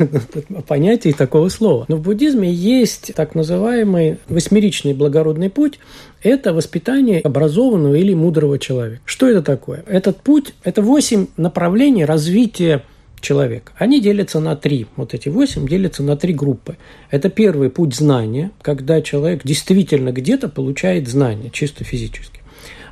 [0.68, 1.86] понятия и такого слова.
[1.88, 5.80] Но в буддизме есть так называемый восьмеричный благородный путь.
[6.24, 9.02] Это воспитание образованного или мудрого человека.
[9.06, 9.84] Что это такое?
[9.88, 12.84] Этот путь– это восемь направлений развития
[13.22, 13.72] человека.
[13.78, 14.88] Они делятся на три.
[14.96, 16.78] Вот эти восемь делятся на три группы.
[17.10, 22.37] Это первый путь знания, когда человек действительно где-то получает знания, чисто физически.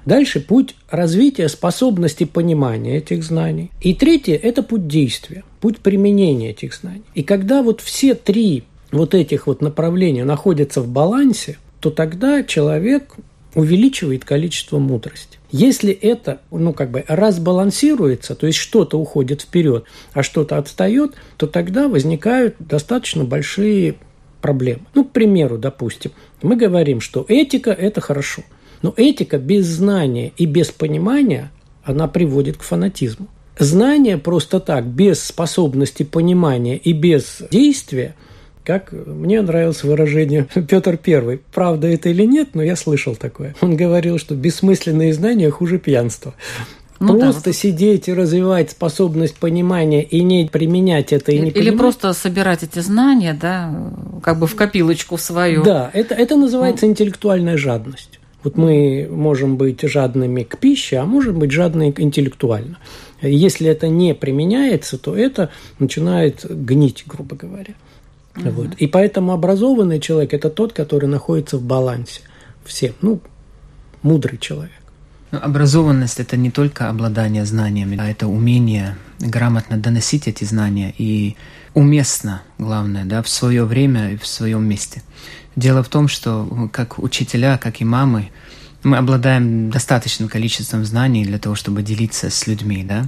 [0.06, 3.72] Дальше путь развития способности понимания этих знаний.
[3.82, 7.04] И третье– это путь действия, путь применения этих знаний.
[7.15, 13.15] И когда вот все три вот этих вот направления находятся в балансе, то тогда человек
[13.56, 15.39] увеличивает количество мудрости.
[15.50, 21.48] Если это, ну, как бы разбалансируется, то есть что-то уходит вперед, а что-то отстает, то
[21.48, 23.96] тогда возникают достаточно большие
[24.41, 24.82] проблемы.
[24.94, 28.44] Ну, к примеру, допустим, мы говорим, что этика– это хорошо–
[28.82, 31.52] но этика без знания и без понимания,
[31.84, 33.28] она приводит к фанатизму.
[33.58, 38.16] Знание просто так, без способности понимания и без действия,
[38.66, 41.40] как мне нравилось выражение Петр I.
[41.54, 43.56] Правда это или нет, но я слышал такое.
[43.62, 46.34] Он говорил, что бессмысленные знания хуже пьянства.
[47.00, 47.54] Ну, просто да.
[47.54, 51.80] сидеть и развивать способность понимания и не применять это и не Или понимать.
[51.80, 53.92] просто собирать эти знания, да,
[54.24, 55.64] как бы в копилочку свою.
[55.64, 56.94] Да, это, это называется ну.
[56.94, 58.20] интеллектуальная жадность.
[58.46, 62.78] Вот мы можем быть жадными к пище, а можем быть жадными интеллектуально.
[63.24, 67.74] Если это не применяется, то это начинает гнить, грубо говоря.
[68.38, 68.50] Угу.
[68.52, 68.68] Вот.
[68.78, 72.22] И поэтому образованный человек– это тот, который находится в балансе.
[72.64, 73.20] Все, ну,
[74.04, 74.72] мудрый человек.
[75.32, 81.36] Образованность– это не только обладание знаниями, а это умение грамотно доносить эти знания и
[81.74, 85.02] уместно, главное, да, в свое время и в своем месте.
[85.56, 88.30] Дело в том, что как учителя, как и мамы,
[88.84, 93.08] мы обладаем достаточным количеством знаний для того, чтобы делиться с людьми, да.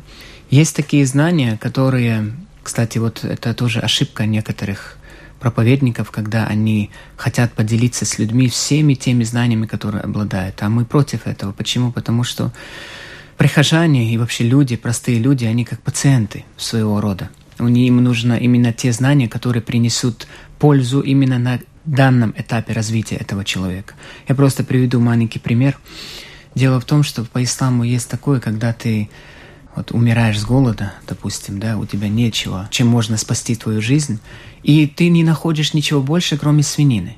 [0.50, 2.34] Есть такие знания, которые,
[2.64, 4.98] кстати, вот это тоже ошибка некоторых
[5.40, 10.64] проповедников, когда они хотят поделиться с людьми всеми теми знаниями, которые обладают.
[10.64, 11.52] А мы против этого.
[11.52, 11.92] Почему?
[11.92, 12.52] Потому что
[13.38, 17.30] прихожане и вообще люди, простые люди, они как пациенты своего рода.
[17.60, 20.28] Им нужно именно те знания, которые принесут
[20.60, 21.60] пользу именно на
[21.92, 23.96] данном этапе развития этого человека.
[24.28, 25.78] Я просто приведу маленький пример.
[26.56, 29.10] Дело в том, что по исламу есть такое, когда ты
[29.76, 34.20] вот умираешь с голода, допустим, да, у тебя нечего, чем можно спасти твою жизнь,
[34.64, 37.16] и ты не находишь ничего больше, кроме свинины.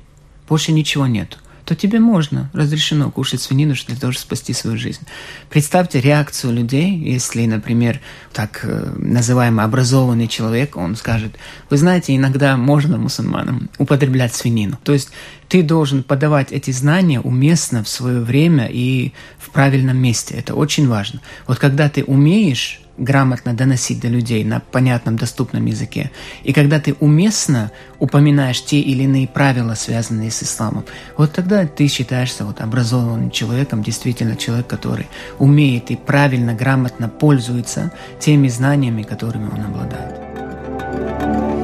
[0.48, 1.38] Больше ничего нету
[1.70, 5.02] то тебе можно, разрешено кушать свинину, для того, чтобы спасти свою жизнь.
[5.50, 8.00] Представьте реакцию людей, если, например,
[8.32, 11.36] так э, называемый образованный человек, он скажет,
[11.70, 14.80] вы знаете, иногда можно мусульманам употреблять свинину.
[14.82, 15.12] То есть
[15.46, 20.34] ты должен подавать эти знания уместно в свое время и в правильном месте.
[20.34, 21.20] Это очень важно.
[21.46, 26.10] Вот когда ты умеешь грамотно доносить до людей на понятном, доступном языке.
[26.44, 30.84] И когда ты уместно упоминаешь те или иные правила, связанные с исламом,
[31.16, 35.08] вот тогда ты считаешься вот образованным человеком, действительно человек, который
[35.38, 41.59] умеет и правильно, грамотно пользуется теми знаниями, которыми он обладает.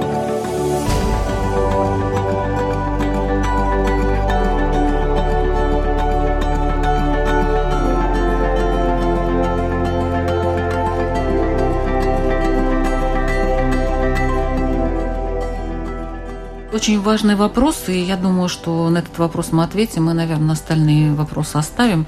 [16.77, 21.15] Очень важный вопрос, и я думаю, что на этот вопрос мы ответим, мы, наверное, остальные
[21.15, 22.05] вопросы оставим.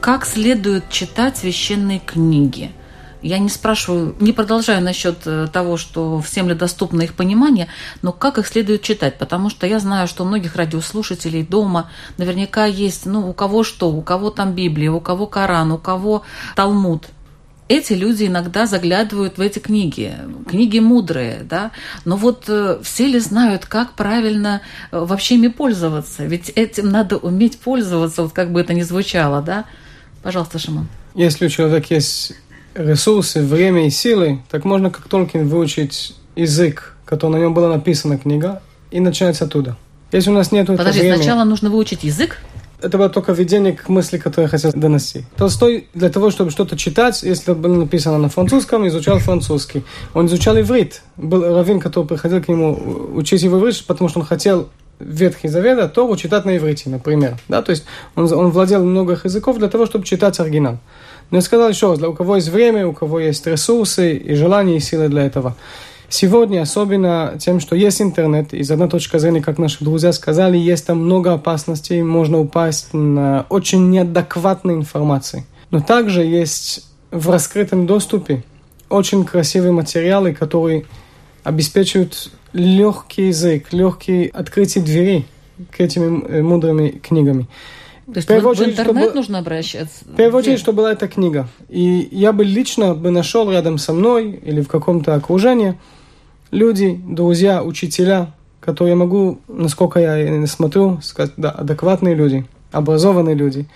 [0.00, 2.70] Как следует читать священные книги?
[3.22, 7.66] Я не спрашиваю, не продолжаю насчет э, того, что всем ли доступно их понимание,
[8.00, 12.66] но как их следует читать, потому что я знаю, что у многих радиослушателей дома наверняка
[12.66, 16.22] есть, ну, у кого что, у кого там Библия, у кого Коран, у кого
[16.54, 17.08] Талмуд,
[17.68, 20.14] эти люди иногда заглядывают в эти книги,
[20.48, 21.70] книги мудрые, да,
[22.04, 26.24] но вот э, все ли знают, как правильно э, вообще ими пользоваться?
[26.24, 29.64] Ведь этим надо уметь пользоваться, вот как бы это ни звучало, да?
[30.22, 30.88] Пожалуйста, Шимон.
[31.14, 32.32] Если у человека есть
[32.74, 38.18] ресурсы, время и силы, так можно как Толкин выучить язык, который на нем была написана
[38.18, 39.76] книга, и начинать оттуда.
[40.12, 41.16] Если у нас нет Подожди, времени...
[41.16, 42.38] сначала нужно выучить язык?
[42.80, 45.24] Это было только введение к мысли, которую я хотел донести.
[45.36, 49.84] Толстой для того, чтобы что-то читать, если было написано на французском, изучал французский.
[50.14, 51.02] Он изучал иврит.
[51.16, 54.68] Был раввин, который приходил к нему учить его иврит, потому что он хотел
[55.00, 57.36] Ветхий Завет, а Тору читать на иврите, например.
[57.48, 57.62] Да?
[57.62, 57.84] То есть
[58.16, 60.78] он, он владел много языков для того, чтобы читать оригинал.
[61.30, 64.34] Но я сказал еще раз, для у кого есть время, у кого есть ресурсы и
[64.34, 65.56] желание и силы для этого.
[66.10, 70.86] Сегодня, особенно тем, что есть интернет, из одной точки зрения, как наши друзья сказали, есть
[70.86, 75.44] там много опасностей, можно упасть на очень неадекватной информации.
[75.70, 78.42] Но также есть в раскрытом доступе
[78.88, 80.86] очень красивые материалы, которые
[81.44, 85.26] обеспечивают легкий язык, легкие открытие дверей
[85.70, 87.48] к этим э, мудрыми книгами.
[88.06, 90.04] То есть в, в очередь, интернет чтобы, нужно обращаться?
[90.06, 91.48] В первую очередь, что была эта книга.
[91.68, 95.76] И я бы лично бы нашел рядом со мной или в каком-то окружении
[96.50, 103.66] люди, друзья, учителя, которые я могу, насколько я смотрю, сказать, да, адекватные люди, образованные люди,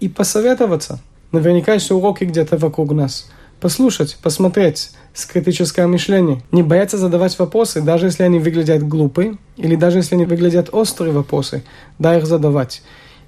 [0.00, 1.00] и посоветоваться.
[1.30, 3.30] Наверняка есть уроки где-то вокруг нас.
[3.60, 6.42] Послушать, посмотреть, с критическое мышление.
[6.50, 11.12] Не бояться задавать вопросы, даже если они выглядят глупые, или даже если они выглядят острые
[11.12, 11.62] вопросы,
[11.98, 12.82] да их задавать.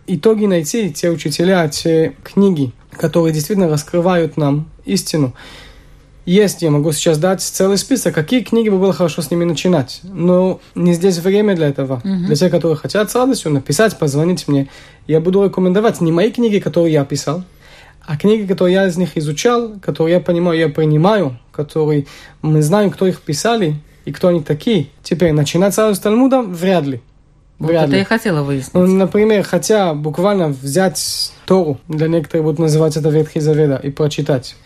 [0.06, 5.34] Итоги найти, те учителя, те книги, которые действительно раскрывают нам истину.
[6.26, 10.00] Есть, я могу сейчас дать целый список, какие книги бы было хорошо с ними начинать.
[10.02, 12.00] Но не здесь время для этого.
[12.02, 12.26] Uh-huh.
[12.26, 14.68] Для тех, которые хотят с радостью написать, позвонить мне.
[15.06, 17.44] Я буду рекомендовать не мои книги, которые я писал,
[18.06, 22.06] а книги, которые я из них изучал, которые я понимаю, я принимаю, которые
[22.40, 24.88] мы знаем, кто их писали и кто они такие.
[25.02, 27.02] Теперь начинать сразу с Талмуда вряд ли.
[27.58, 27.98] Вот Вряд это ли.
[27.98, 28.74] я хотела выяснить.
[28.74, 34.56] Ну, например, хотя буквально взять Тору, для некоторых будут называть это Ветхий Завета, и прочитать.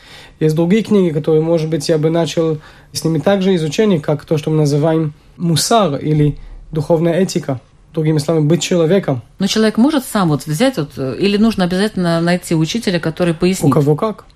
[0.41, 2.59] Есть другие книги, которые, может быть, я бы начал
[2.93, 6.39] с ними также изучение, как то, что мы называем мусар или
[6.71, 7.61] духовная этика.
[7.95, 9.23] Другими словами, быть человеком.
[9.39, 13.65] Но человек может сам вот взять, вот, или нужно обязательно найти учителя, который пояснит?
[13.65, 14.27] У кого как.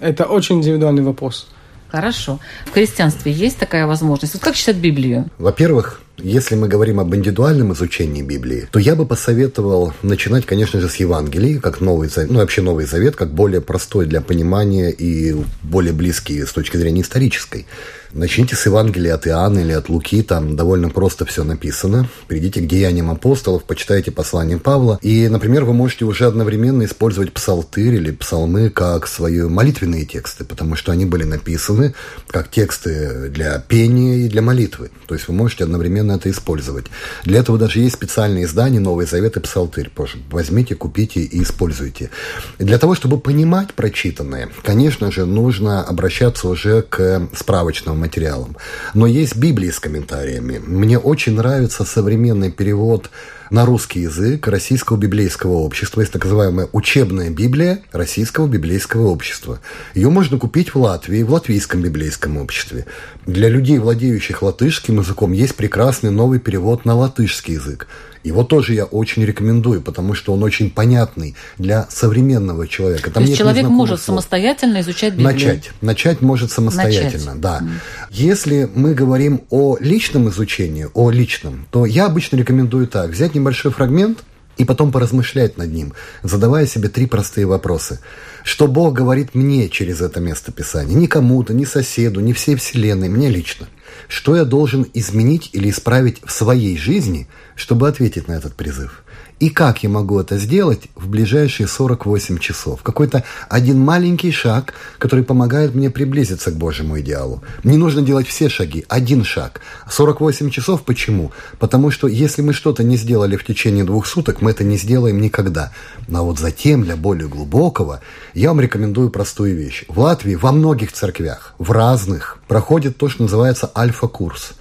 [0.00, 1.46] Это очень индивидуальный вопрос.
[1.88, 2.40] Хорошо.
[2.66, 4.34] В христианстве есть такая возможность?
[4.34, 5.26] Вот как читать Библию?
[5.38, 10.88] Во-первых, если мы говорим об индивидуальном изучении Библии, то я бы посоветовал начинать, конечно же,
[10.88, 15.92] с Евангелия, как новый, ну вообще Новый Завет, как более простой для понимания и более
[15.92, 17.66] близкий с точки зрения исторической.
[18.14, 22.08] Начните с Евангелия от Иоанна или от Луки, там довольно просто все написано.
[22.28, 25.00] Придите к деяниям апостолов, почитайте послание Павла.
[25.02, 30.76] И, например, вы можете уже одновременно использовать псалтырь или псалмы как свои молитвенные тексты, потому
[30.76, 31.94] что они были написаны
[32.28, 34.92] как тексты для пения и для молитвы.
[35.08, 36.86] То есть вы можете одновременно постоянно это использовать.
[37.24, 39.90] Для этого даже есть специальные издания «Новый Завет» и «Псалтырь».
[40.30, 42.10] Возьмите, купите и используйте.
[42.58, 48.56] И для того, чтобы понимать прочитанное, конечно же, нужно обращаться уже к справочным материалам.
[48.94, 50.60] Но есть Библии с комментариями.
[50.66, 53.10] Мне очень нравится современный перевод
[53.54, 56.00] на русский язык Российского библейского общества.
[56.00, 59.60] Есть так называемая учебная Библия Российского библейского общества.
[59.94, 62.84] Ее можно купить в Латвии, в Латвийском библейском обществе.
[63.26, 67.86] Для людей, владеющих латышским языком, есть прекрасный новый перевод на латышский язык.
[68.24, 73.10] Его тоже я очень рекомендую, потому что он очень понятный для современного человека.
[73.10, 74.16] Там То есть человек может слов.
[74.16, 75.32] самостоятельно изучать Библию?
[75.32, 75.70] Начать.
[75.82, 77.40] Начать может самостоятельно, Начать.
[77.40, 77.60] да.
[77.60, 77.68] Mm.
[78.10, 83.10] Если мы говорим о личном изучении, о личном, то я обычно рекомендую так.
[83.10, 84.20] Взять небольшой фрагмент
[84.56, 88.00] и потом поразмышлять над ним, задавая себе три простые вопроса.
[88.42, 90.96] Что Бог говорит мне через это место Писания?
[90.96, 93.68] Не кому-то, не соседу, не всей Вселенной, мне лично.
[94.08, 99.03] Что я должен изменить или исправить в своей жизни, чтобы ответить на этот призыв?
[99.40, 102.82] И как я могу это сделать в ближайшие 48 часов?
[102.82, 107.42] Какой-то один маленький шаг, который помогает мне приблизиться к Божьему идеалу.
[107.64, 109.60] Не нужно делать все шаги, один шаг.
[109.90, 111.32] 48 часов почему?
[111.58, 115.20] Потому что если мы что-то не сделали в течение двух суток, мы это не сделаем
[115.20, 115.72] никогда.
[116.06, 118.00] Но вот затем, для более глубокого,
[118.34, 119.84] я вам рекомендую простую вещь.
[119.88, 124.52] В Латвии во многих церквях, в разных, проходит то, что называется альфа-курс.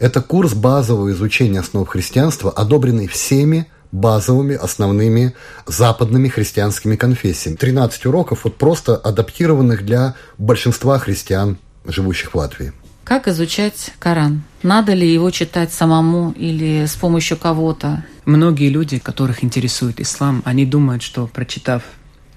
[0.00, 5.34] Это курс базового изучения основ христианства, одобренный всеми базовыми, основными
[5.66, 7.56] западными христианскими конфессиями.
[7.56, 12.72] 13 уроков, вот просто адаптированных для большинства христиан, живущих в Латвии.
[13.04, 14.42] Как изучать Коран?
[14.62, 18.04] Надо ли его читать самому или с помощью кого-то?
[18.24, 21.82] Многие люди, которых интересует ислам, они думают, что прочитав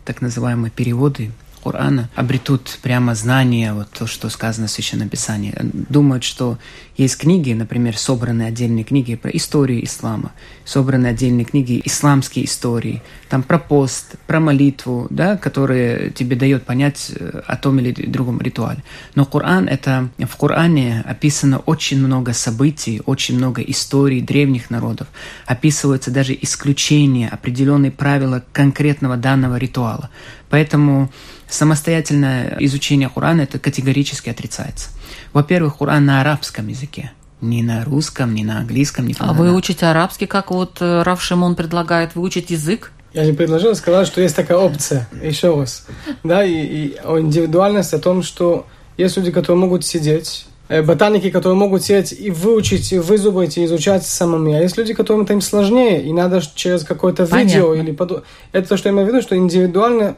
[0.03, 1.31] так называемые переводы
[1.65, 5.51] Корана обретут прямо знания, вот то, что сказано в Священном Писании.
[5.89, 6.59] Думают, что
[6.95, 10.31] есть книги, например, собранные отдельные книги про историю ислама,
[10.63, 17.11] собранные отдельные книги исламские истории, там про пост, про молитву, да, которые тебе дают понять
[17.15, 18.83] э, о том или другом ритуале.
[19.15, 25.07] Но Коран это в Коране описано очень много событий, очень много историй древних народов.
[25.47, 30.11] Описываются даже исключения, определенные правила конкретного данного ритуала.
[30.49, 31.11] Поэтому
[31.49, 34.89] самостоятельное изучение Корана это категорически отрицается.
[35.33, 37.11] Во-первых, Коран на арабском языке.
[37.41, 41.21] Ни на русском, ни на английском, ни А вы учите арабский, как вот э, Рав
[41.21, 42.91] Шимон предлагает, вы учите язык?
[43.13, 45.85] Я не предложил, сказал, что есть такая опция, еще раз.
[46.23, 48.65] Да, и, и индивидуальность о том, что
[48.97, 53.65] есть люди, которые могут сидеть, э, ботаники, которые могут сидеть и выучить, и вызубать, и
[53.65, 54.53] изучать самими.
[54.53, 58.25] А есть люди, которым это им сложнее, и надо через какое-то видео или под...
[58.51, 60.15] Это то, что я имею в виду, что индивидуально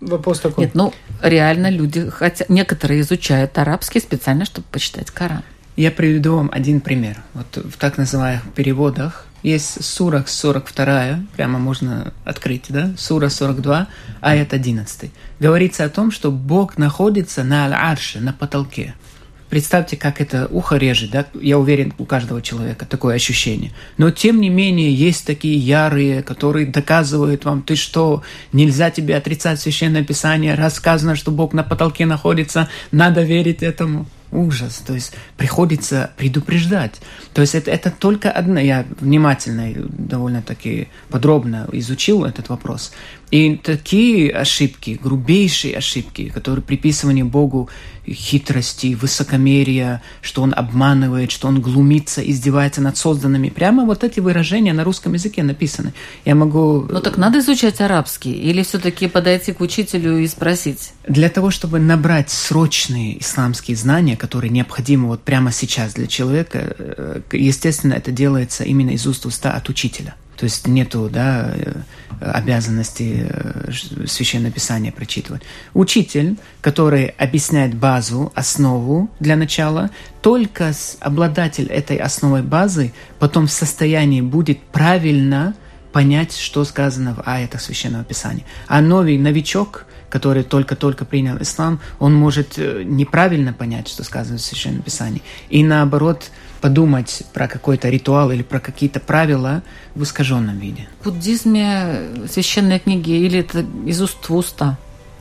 [0.00, 0.64] Вопрос такой.
[0.64, 0.92] Нет, ну
[1.22, 5.42] реально люди, хотя некоторые изучают арабский специально, чтобы почитать Коран.
[5.76, 7.22] Я приведу вам один пример.
[7.34, 12.92] Вот в так называемых переводах есть сура 42, прямо можно открыть, да?
[12.96, 13.86] Сура 42,
[14.20, 15.10] аят 11.
[15.38, 18.94] Говорится о том, что Бог находится на аль-арше, на потолке.
[19.48, 21.26] Представьте, как это ухо режет, да?
[21.40, 23.72] Я уверен, у каждого человека такое ощущение.
[23.96, 28.22] Но, тем не менее, есть такие ярые, которые доказывают вам, ты что,
[28.52, 34.82] нельзя тебе отрицать Священное Писание, рассказано, что Бог на потолке находится, надо верить этому ужас.
[34.86, 37.00] То есть приходится предупреждать.
[37.32, 38.60] То есть это, это только одна.
[38.60, 42.92] Я внимательно и довольно-таки подробно изучил этот вопрос.
[43.30, 47.68] И такие ошибки, грубейшие ошибки, которые приписываны Богу
[48.08, 53.48] хитрости, высокомерия, что он обманывает, что он глумится, издевается над созданными.
[53.48, 55.92] Прямо вот эти выражения на русском языке написаны.
[56.24, 56.86] Я могу...
[56.88, 60.92] Ну так надо изучать арабский или все-таки подойти к учителю и спросить?
[61.08, 67.20] Для того, чтобы набрать срочные исламские знания, которые необходимы вот прямо сейчас для человека, э,
[67.32, 70.14] естественно, это делается именно из уст уста от учителя.
[70.36, 71.72] То есть нету да, э,
[72.20, 73.70] обязанности э,
[74.06, 75.42] священное писание прочитывать.
[75.74, 79.90] Учитель, который объясняет базу, основу для начала,
[80.22, 85.54] только обладатель этой основой базы потом в состоянии будет правильно
[85.92, 88.44] понять, что сказано в аятах Священного Писания.
[88.66, 94.42] А новый новичок, который только-только принял ислам, он может э, неправильно понять, что сказано в
[94.42, 95.22] Священном Писании.
[95.48, 96.30] И наоборот,
[96.60, 99.62] подумать про какой-то ритуал или про какие-то правила
[99.94, 100.88] в искаженном виде.
[101.00, 102.00] В буддизме
[102.30, 104.78] священные книги или это из уст в уста?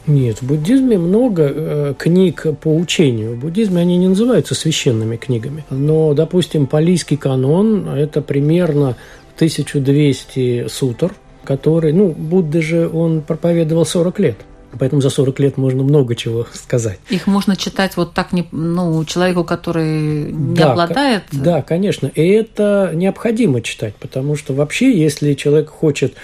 [0.08, 3.36] Нет, в буддизме много э, книг по учению.
[3.36, 5.66] В буддизме они не называются священными книгами.
[5.72, 8.98] Но, допустим, палийский канон– это примерно
[9.36, 14.38] 1200 сутр, который, ну, Будда же, он проповедовал 40 лет.
[14.80, 17.00] Поэтому за 40 лет можно много чего сказать.
[17.10, 21.24] Их можно читать вот так, не, ну, человеку, который не да, обладает...
[21.32, 22.08] Да, конечно.
[22.08, 26.16] И это необходимо читать, потому что вообще, если человек хочет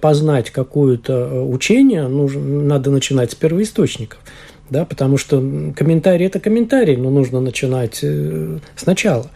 [0.00, 4.18] познать какое-то э, учение, нужно, надо начинать с первоисточников
[4.70, 5.42] да, потому что
[5.74, 9.26] комментарий– это комментарий, но нужно начинать э, сначала.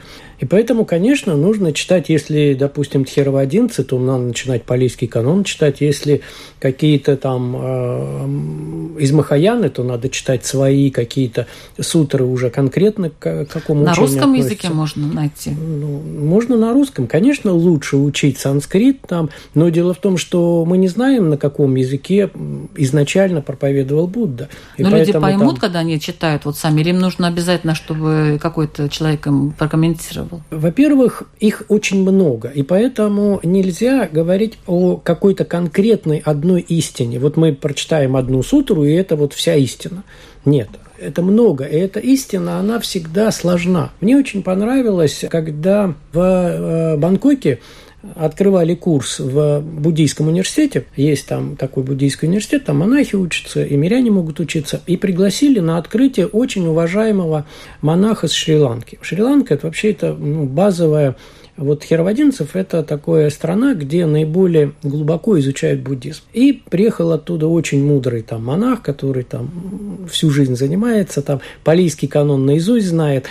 [0.40, 5.80] И поэтому, конечно, нужно читать, если, допустим, Тхероводинцы, то надо начинать палийский канон читать.
[5.80, 6.22] Если
[6.58, 11.46] какие-то там э, из Махаяны, то надо читать свои какие-то
[11.80, 14.54] сутры уже конкретно к какому На русском относятся.
[14.54, 15.50] языке можно найти?
[15.50, 17.06] Ну, можно на русском.
[17.06, 21.74] Конечно, лучше учить санскрит там, но дело в том, что мы не знаем, на каком
[21.74, 22.30] языке
[22.76, 24.48] изначально проповедовал Будда.
[24.76, 25.56] И но люди поймут, там...
[25.56, 30.23] когда они читают вот сами, или им нужно обязательно, чтобы какой-то человек им прокомментировал?
[30.24, 30.42] Рассказывал?
[30.50, 37.18] Во-первых, их очень много, и поэтому нельзя говорить о какой-то конкретной одной истине.
[37.18, 40.04] Вот мы прочитаем одну сутру, и это вот вся истина.
[40.44, 40.68] Нет,
[40.98, 43.90] это много, и эта истина, она всегда сложна.
[44.00, 47.60] Мне очень понравилось, когда в э, Бангкоке
[48.14, 50.84] открывали курс в буддийском университете.
[50.96, 54.80] Есть там такой буддийский университет, там монахи учатся, и миряне могут учиться.
[54.86, 57.46] И пригласили на открытие очень уважаемого
[57.80, 58.98] монаха с Шри-Ланки.
[59.02, 61.16] Шри-Ланка– это вообще это ну, базовая
[61.56, 66.22] вот хероводинцев– это такая страна, где наиболее глубоко изучают буддизм.
[66.32, 72.44] И приехал оттуда очень мудрый там монах, который там всю жизнь занимается, там палийский канон
[72.44, 73.26] наизусть знает.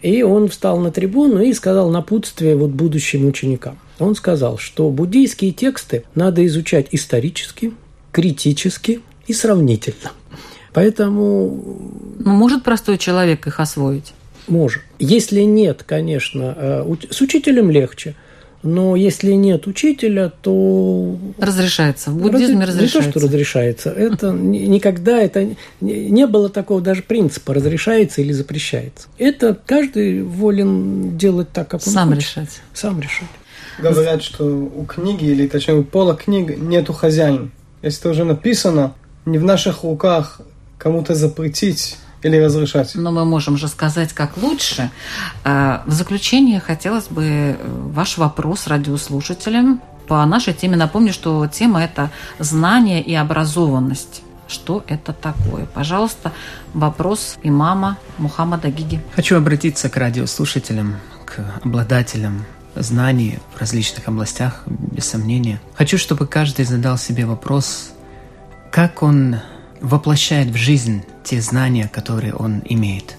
[0.00, 3.78] И он встал на трибуну и сказал напутствие вот будущим ученикам.
[3.98, 7.72] Он сказал, что буддийские тексты надо изучать исторически,
[8.12, 10.12] критически и сравнительно.
[10.72, 11.80] Поэтому...
[12.18, 14.12] Ну, может простой человек их освоить?
[14.48, 14.82] Может.
[14.98, 18.14] Если нет, конечно, э, с учителем легче–
[18.66, 21.16] но если нет учителя, то...
[21.38, 22.10] Разрешается.
[22.10, 22.70] В буддизме Раз...
[22.70, 22.98] разрешается.
[22.98, 23.90] Не то, что разрешается.
[23.90, 29.08] Это никогда, это не было такого даже принципа, разрешается или запрещается.
[29.18, 32.22] Это каждый волен делать так, как он Сам хочет.
[32.22, 32.60] решать.
[32.74, 33.28] Сам решать.
[33.78, 37.50] Говорят, что у книги, или точнее у пола книг нету хозяина.
[37.82, 38.94] Если это уже написано,
[39.26, 40.40] не в наших руках
[40.78, 42.94] кому-то запретить или разрешать.
[42.94, 44.90] Но мы можем же сказать, как лучше.
[45.44, 50.76] А, в заключение хотелось бы э, ваш вопрос радиослушателям по нашей теме.
[50.76, 54.22] Напомню, что тема– это знание и образованность.
[54.48, 55.66] Что это такое?
[55.66, 56.32] Пожалуйста,
[56.72, 59.00] вопрос имама Мухаммада Гиги.
[59.14, 62.44] Хочу обратиться к радиослушателям, к обладателям
[62.82, 65.60] знаний в различных областях, без сомнения.
[65.74, 67.92] Хочу, чтобы каждый задал себе вопрос,
[68.70, 69.36] как он
[69.80, 73.16] воплощает в жизнь те знания, которые он имеет.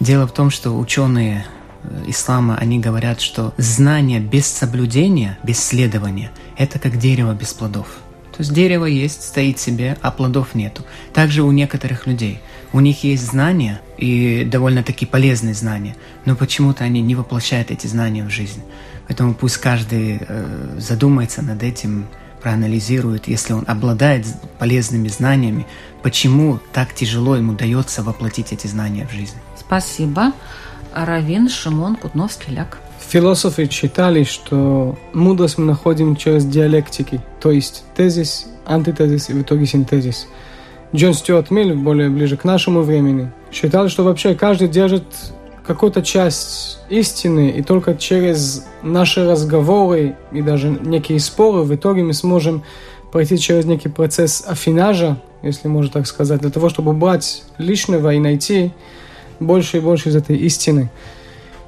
[0.00, 1.44] Дело в том, что ученые
[1.82, 7.86] э, ислама, они говорят, что знание без соблюдения, без следования, это как дерево без плодов.
[8.32, 10.82] То есть дерево есть, стоит себе, а плодов нету.
[11.12, 12.40] Также у некоторых людей.
[12.74, 15.94] У них есть знания, и довольно-таки полезные знания,
[16.24, 18.62] но почему-то они не воплощают эти знания в жизнь.
[19.06, 22.08] Поэтому пусть каждый э, задумается над этим,
[22.42, 24.26] проанализирует, если он обладает
[24.58, 25.66] полезными знаниями,
[26.02, 29.36] почему так тяжело ему дается воплотить эти знания в жизнь.
[29.56, 30.32] Спасибо.
[30.92, 32.78] Равин Шимон Кутновский-Ляк.
[33.08, 39.64] Философы считали, что мудрость мы находим через диалектики, то есть тезис, антитезис и в итоге
[39.64, 40.26] синтезис.
[40.94, 45.02] Джон Стюарт Милл, более ближе к нашему времени, считал, что вообще каждый держит
[45.66, 52.12] какую-то часть истины, и только через наши разговоры и даже некие споры в итоге мы
[52.12, 52.62] сможем
[53.10, 58.20] пройти через некий процесс афинажа, если можно так сказать, для того, чтобы убрать лишнего и
[58.20, 58.72] найти
[59.40, 60.90] больше и больше из этой истины.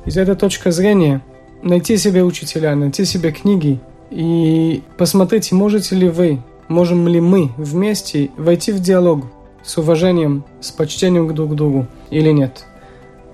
[0.04, 1.20] Из этой точки зрения
[1.62, 6.38] найти себе учителя, найти себе книги и посмотрите, можете ли вы,
[6.68, 9.24] можем ли мы вместе войти в диалог
[9.62, 12.64] с уважением, с почтением друг к другу или нет.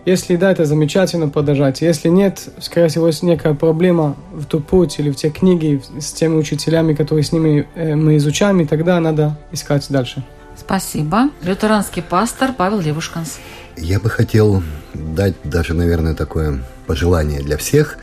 [0.04, 1.80] Если да, это замечательно продолжать.
[1.80, 6.12] Если нет, скорее всего, есть некая проблема в ту путь или в те книги с
[6.12, 10.24] теми учителями, которые с ними э, мы изучаем, и тогда надо искать дальше.
[10.56, 11.30] Спасибо.
[11.42, 13.38] Лютеранский пастор Павел Левушканс.
[13.76, 14.62] Я бы хотел
[14.92, 17.98] дать даже, наверное, такое пожелание для всех.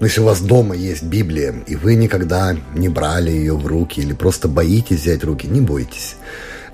[0.00, 4.00] Но если у вас дома есть Библия, и вы никогда не брали ее в руки
[4.00, 6.16] или просто боитесь взять руки, не бойтесь.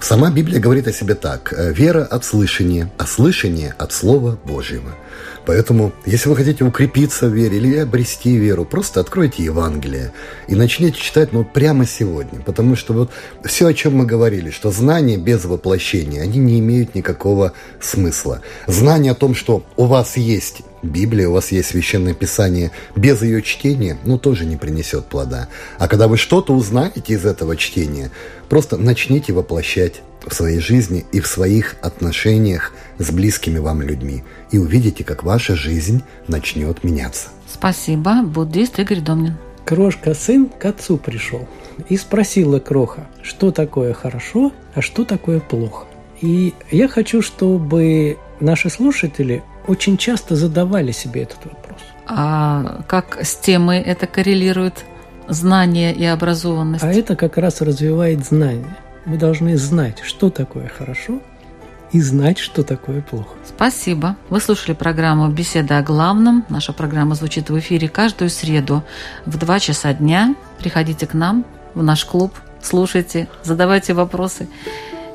[0.00, 1.52] Сама Библия говорит о себе так.
[1.56, 4.96] «Э, Вера от слышания, а слышание от Слова Божьего.
[5.46, 10.12] Поэтому, если вы хотите укрепиться в вере или обрести веру, просто откройте Евангелие
[10.48, 12.40] и начните читать ну, прямо сегодня.
[12.40, 13.10] Потому что вот
[13.44, 18.42] все, о чем мы говорили, что знания без воплощения, они не имеют никакого смысла.
[18.66, 23.42] Знание о том, что у вас есть Библия, у вас есть священное писание, без ее
[23.42, 25.48] чтения, ну, тоже не принесет плода.
[25.78, 28.10] А когда вы что-то узнаете из этого чтения,
[28.48, 34.24] просто начните воплощать в своей жизни и в своих отношениях с близкими вам людьми.
[34.50, 37.28] И увидите, как ваша жизнь начнет меняться.
[37.48, 39.36] Спасибо, буддист Игорь Домнин.
[39.64, 41.46] Крошка-сын к отцу пришел
[41.88, 45.86] и спросила Кроха, что такое хорошо, а что такое плохо.
[46.20, 51.78] И я хочу, чтобы наши слушатели очень часто задавали себе этот вопрос.
[52.06, 54.84] А как с темой это коррелирует?
[55.28, 56.82] Знание и образованность?
[56.82, 58.76] А это как раз развивает знание.
[59.06, 61.20] Мы должны знать, что такое хорошо,
[61.92, 63.36] и знать, что такое плохо.
[63.44, 64.16] Спасибо.
[64.28, 66.44] Вы слушали программу «Беседа о главном».
[66.48, 68.84] Наша программа звучит в эфире каждую среду
[69.26, 70.34] в 2 часа дня.
[70.58, 71.44] Приходите к нам
[71.74, 72.32] в наш клуб,
[72.62, 74.48] слушайте, задавайте вопросы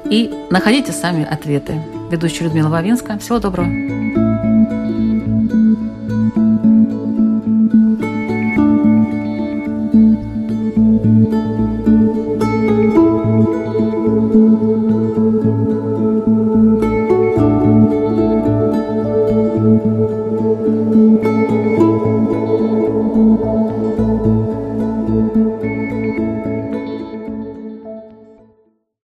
[0.10, 1.82] и находите сами ответы.
[2.12, 3.18] Ведущая Людмила Вавинска.
[3.20, 4.45] Всего доброго.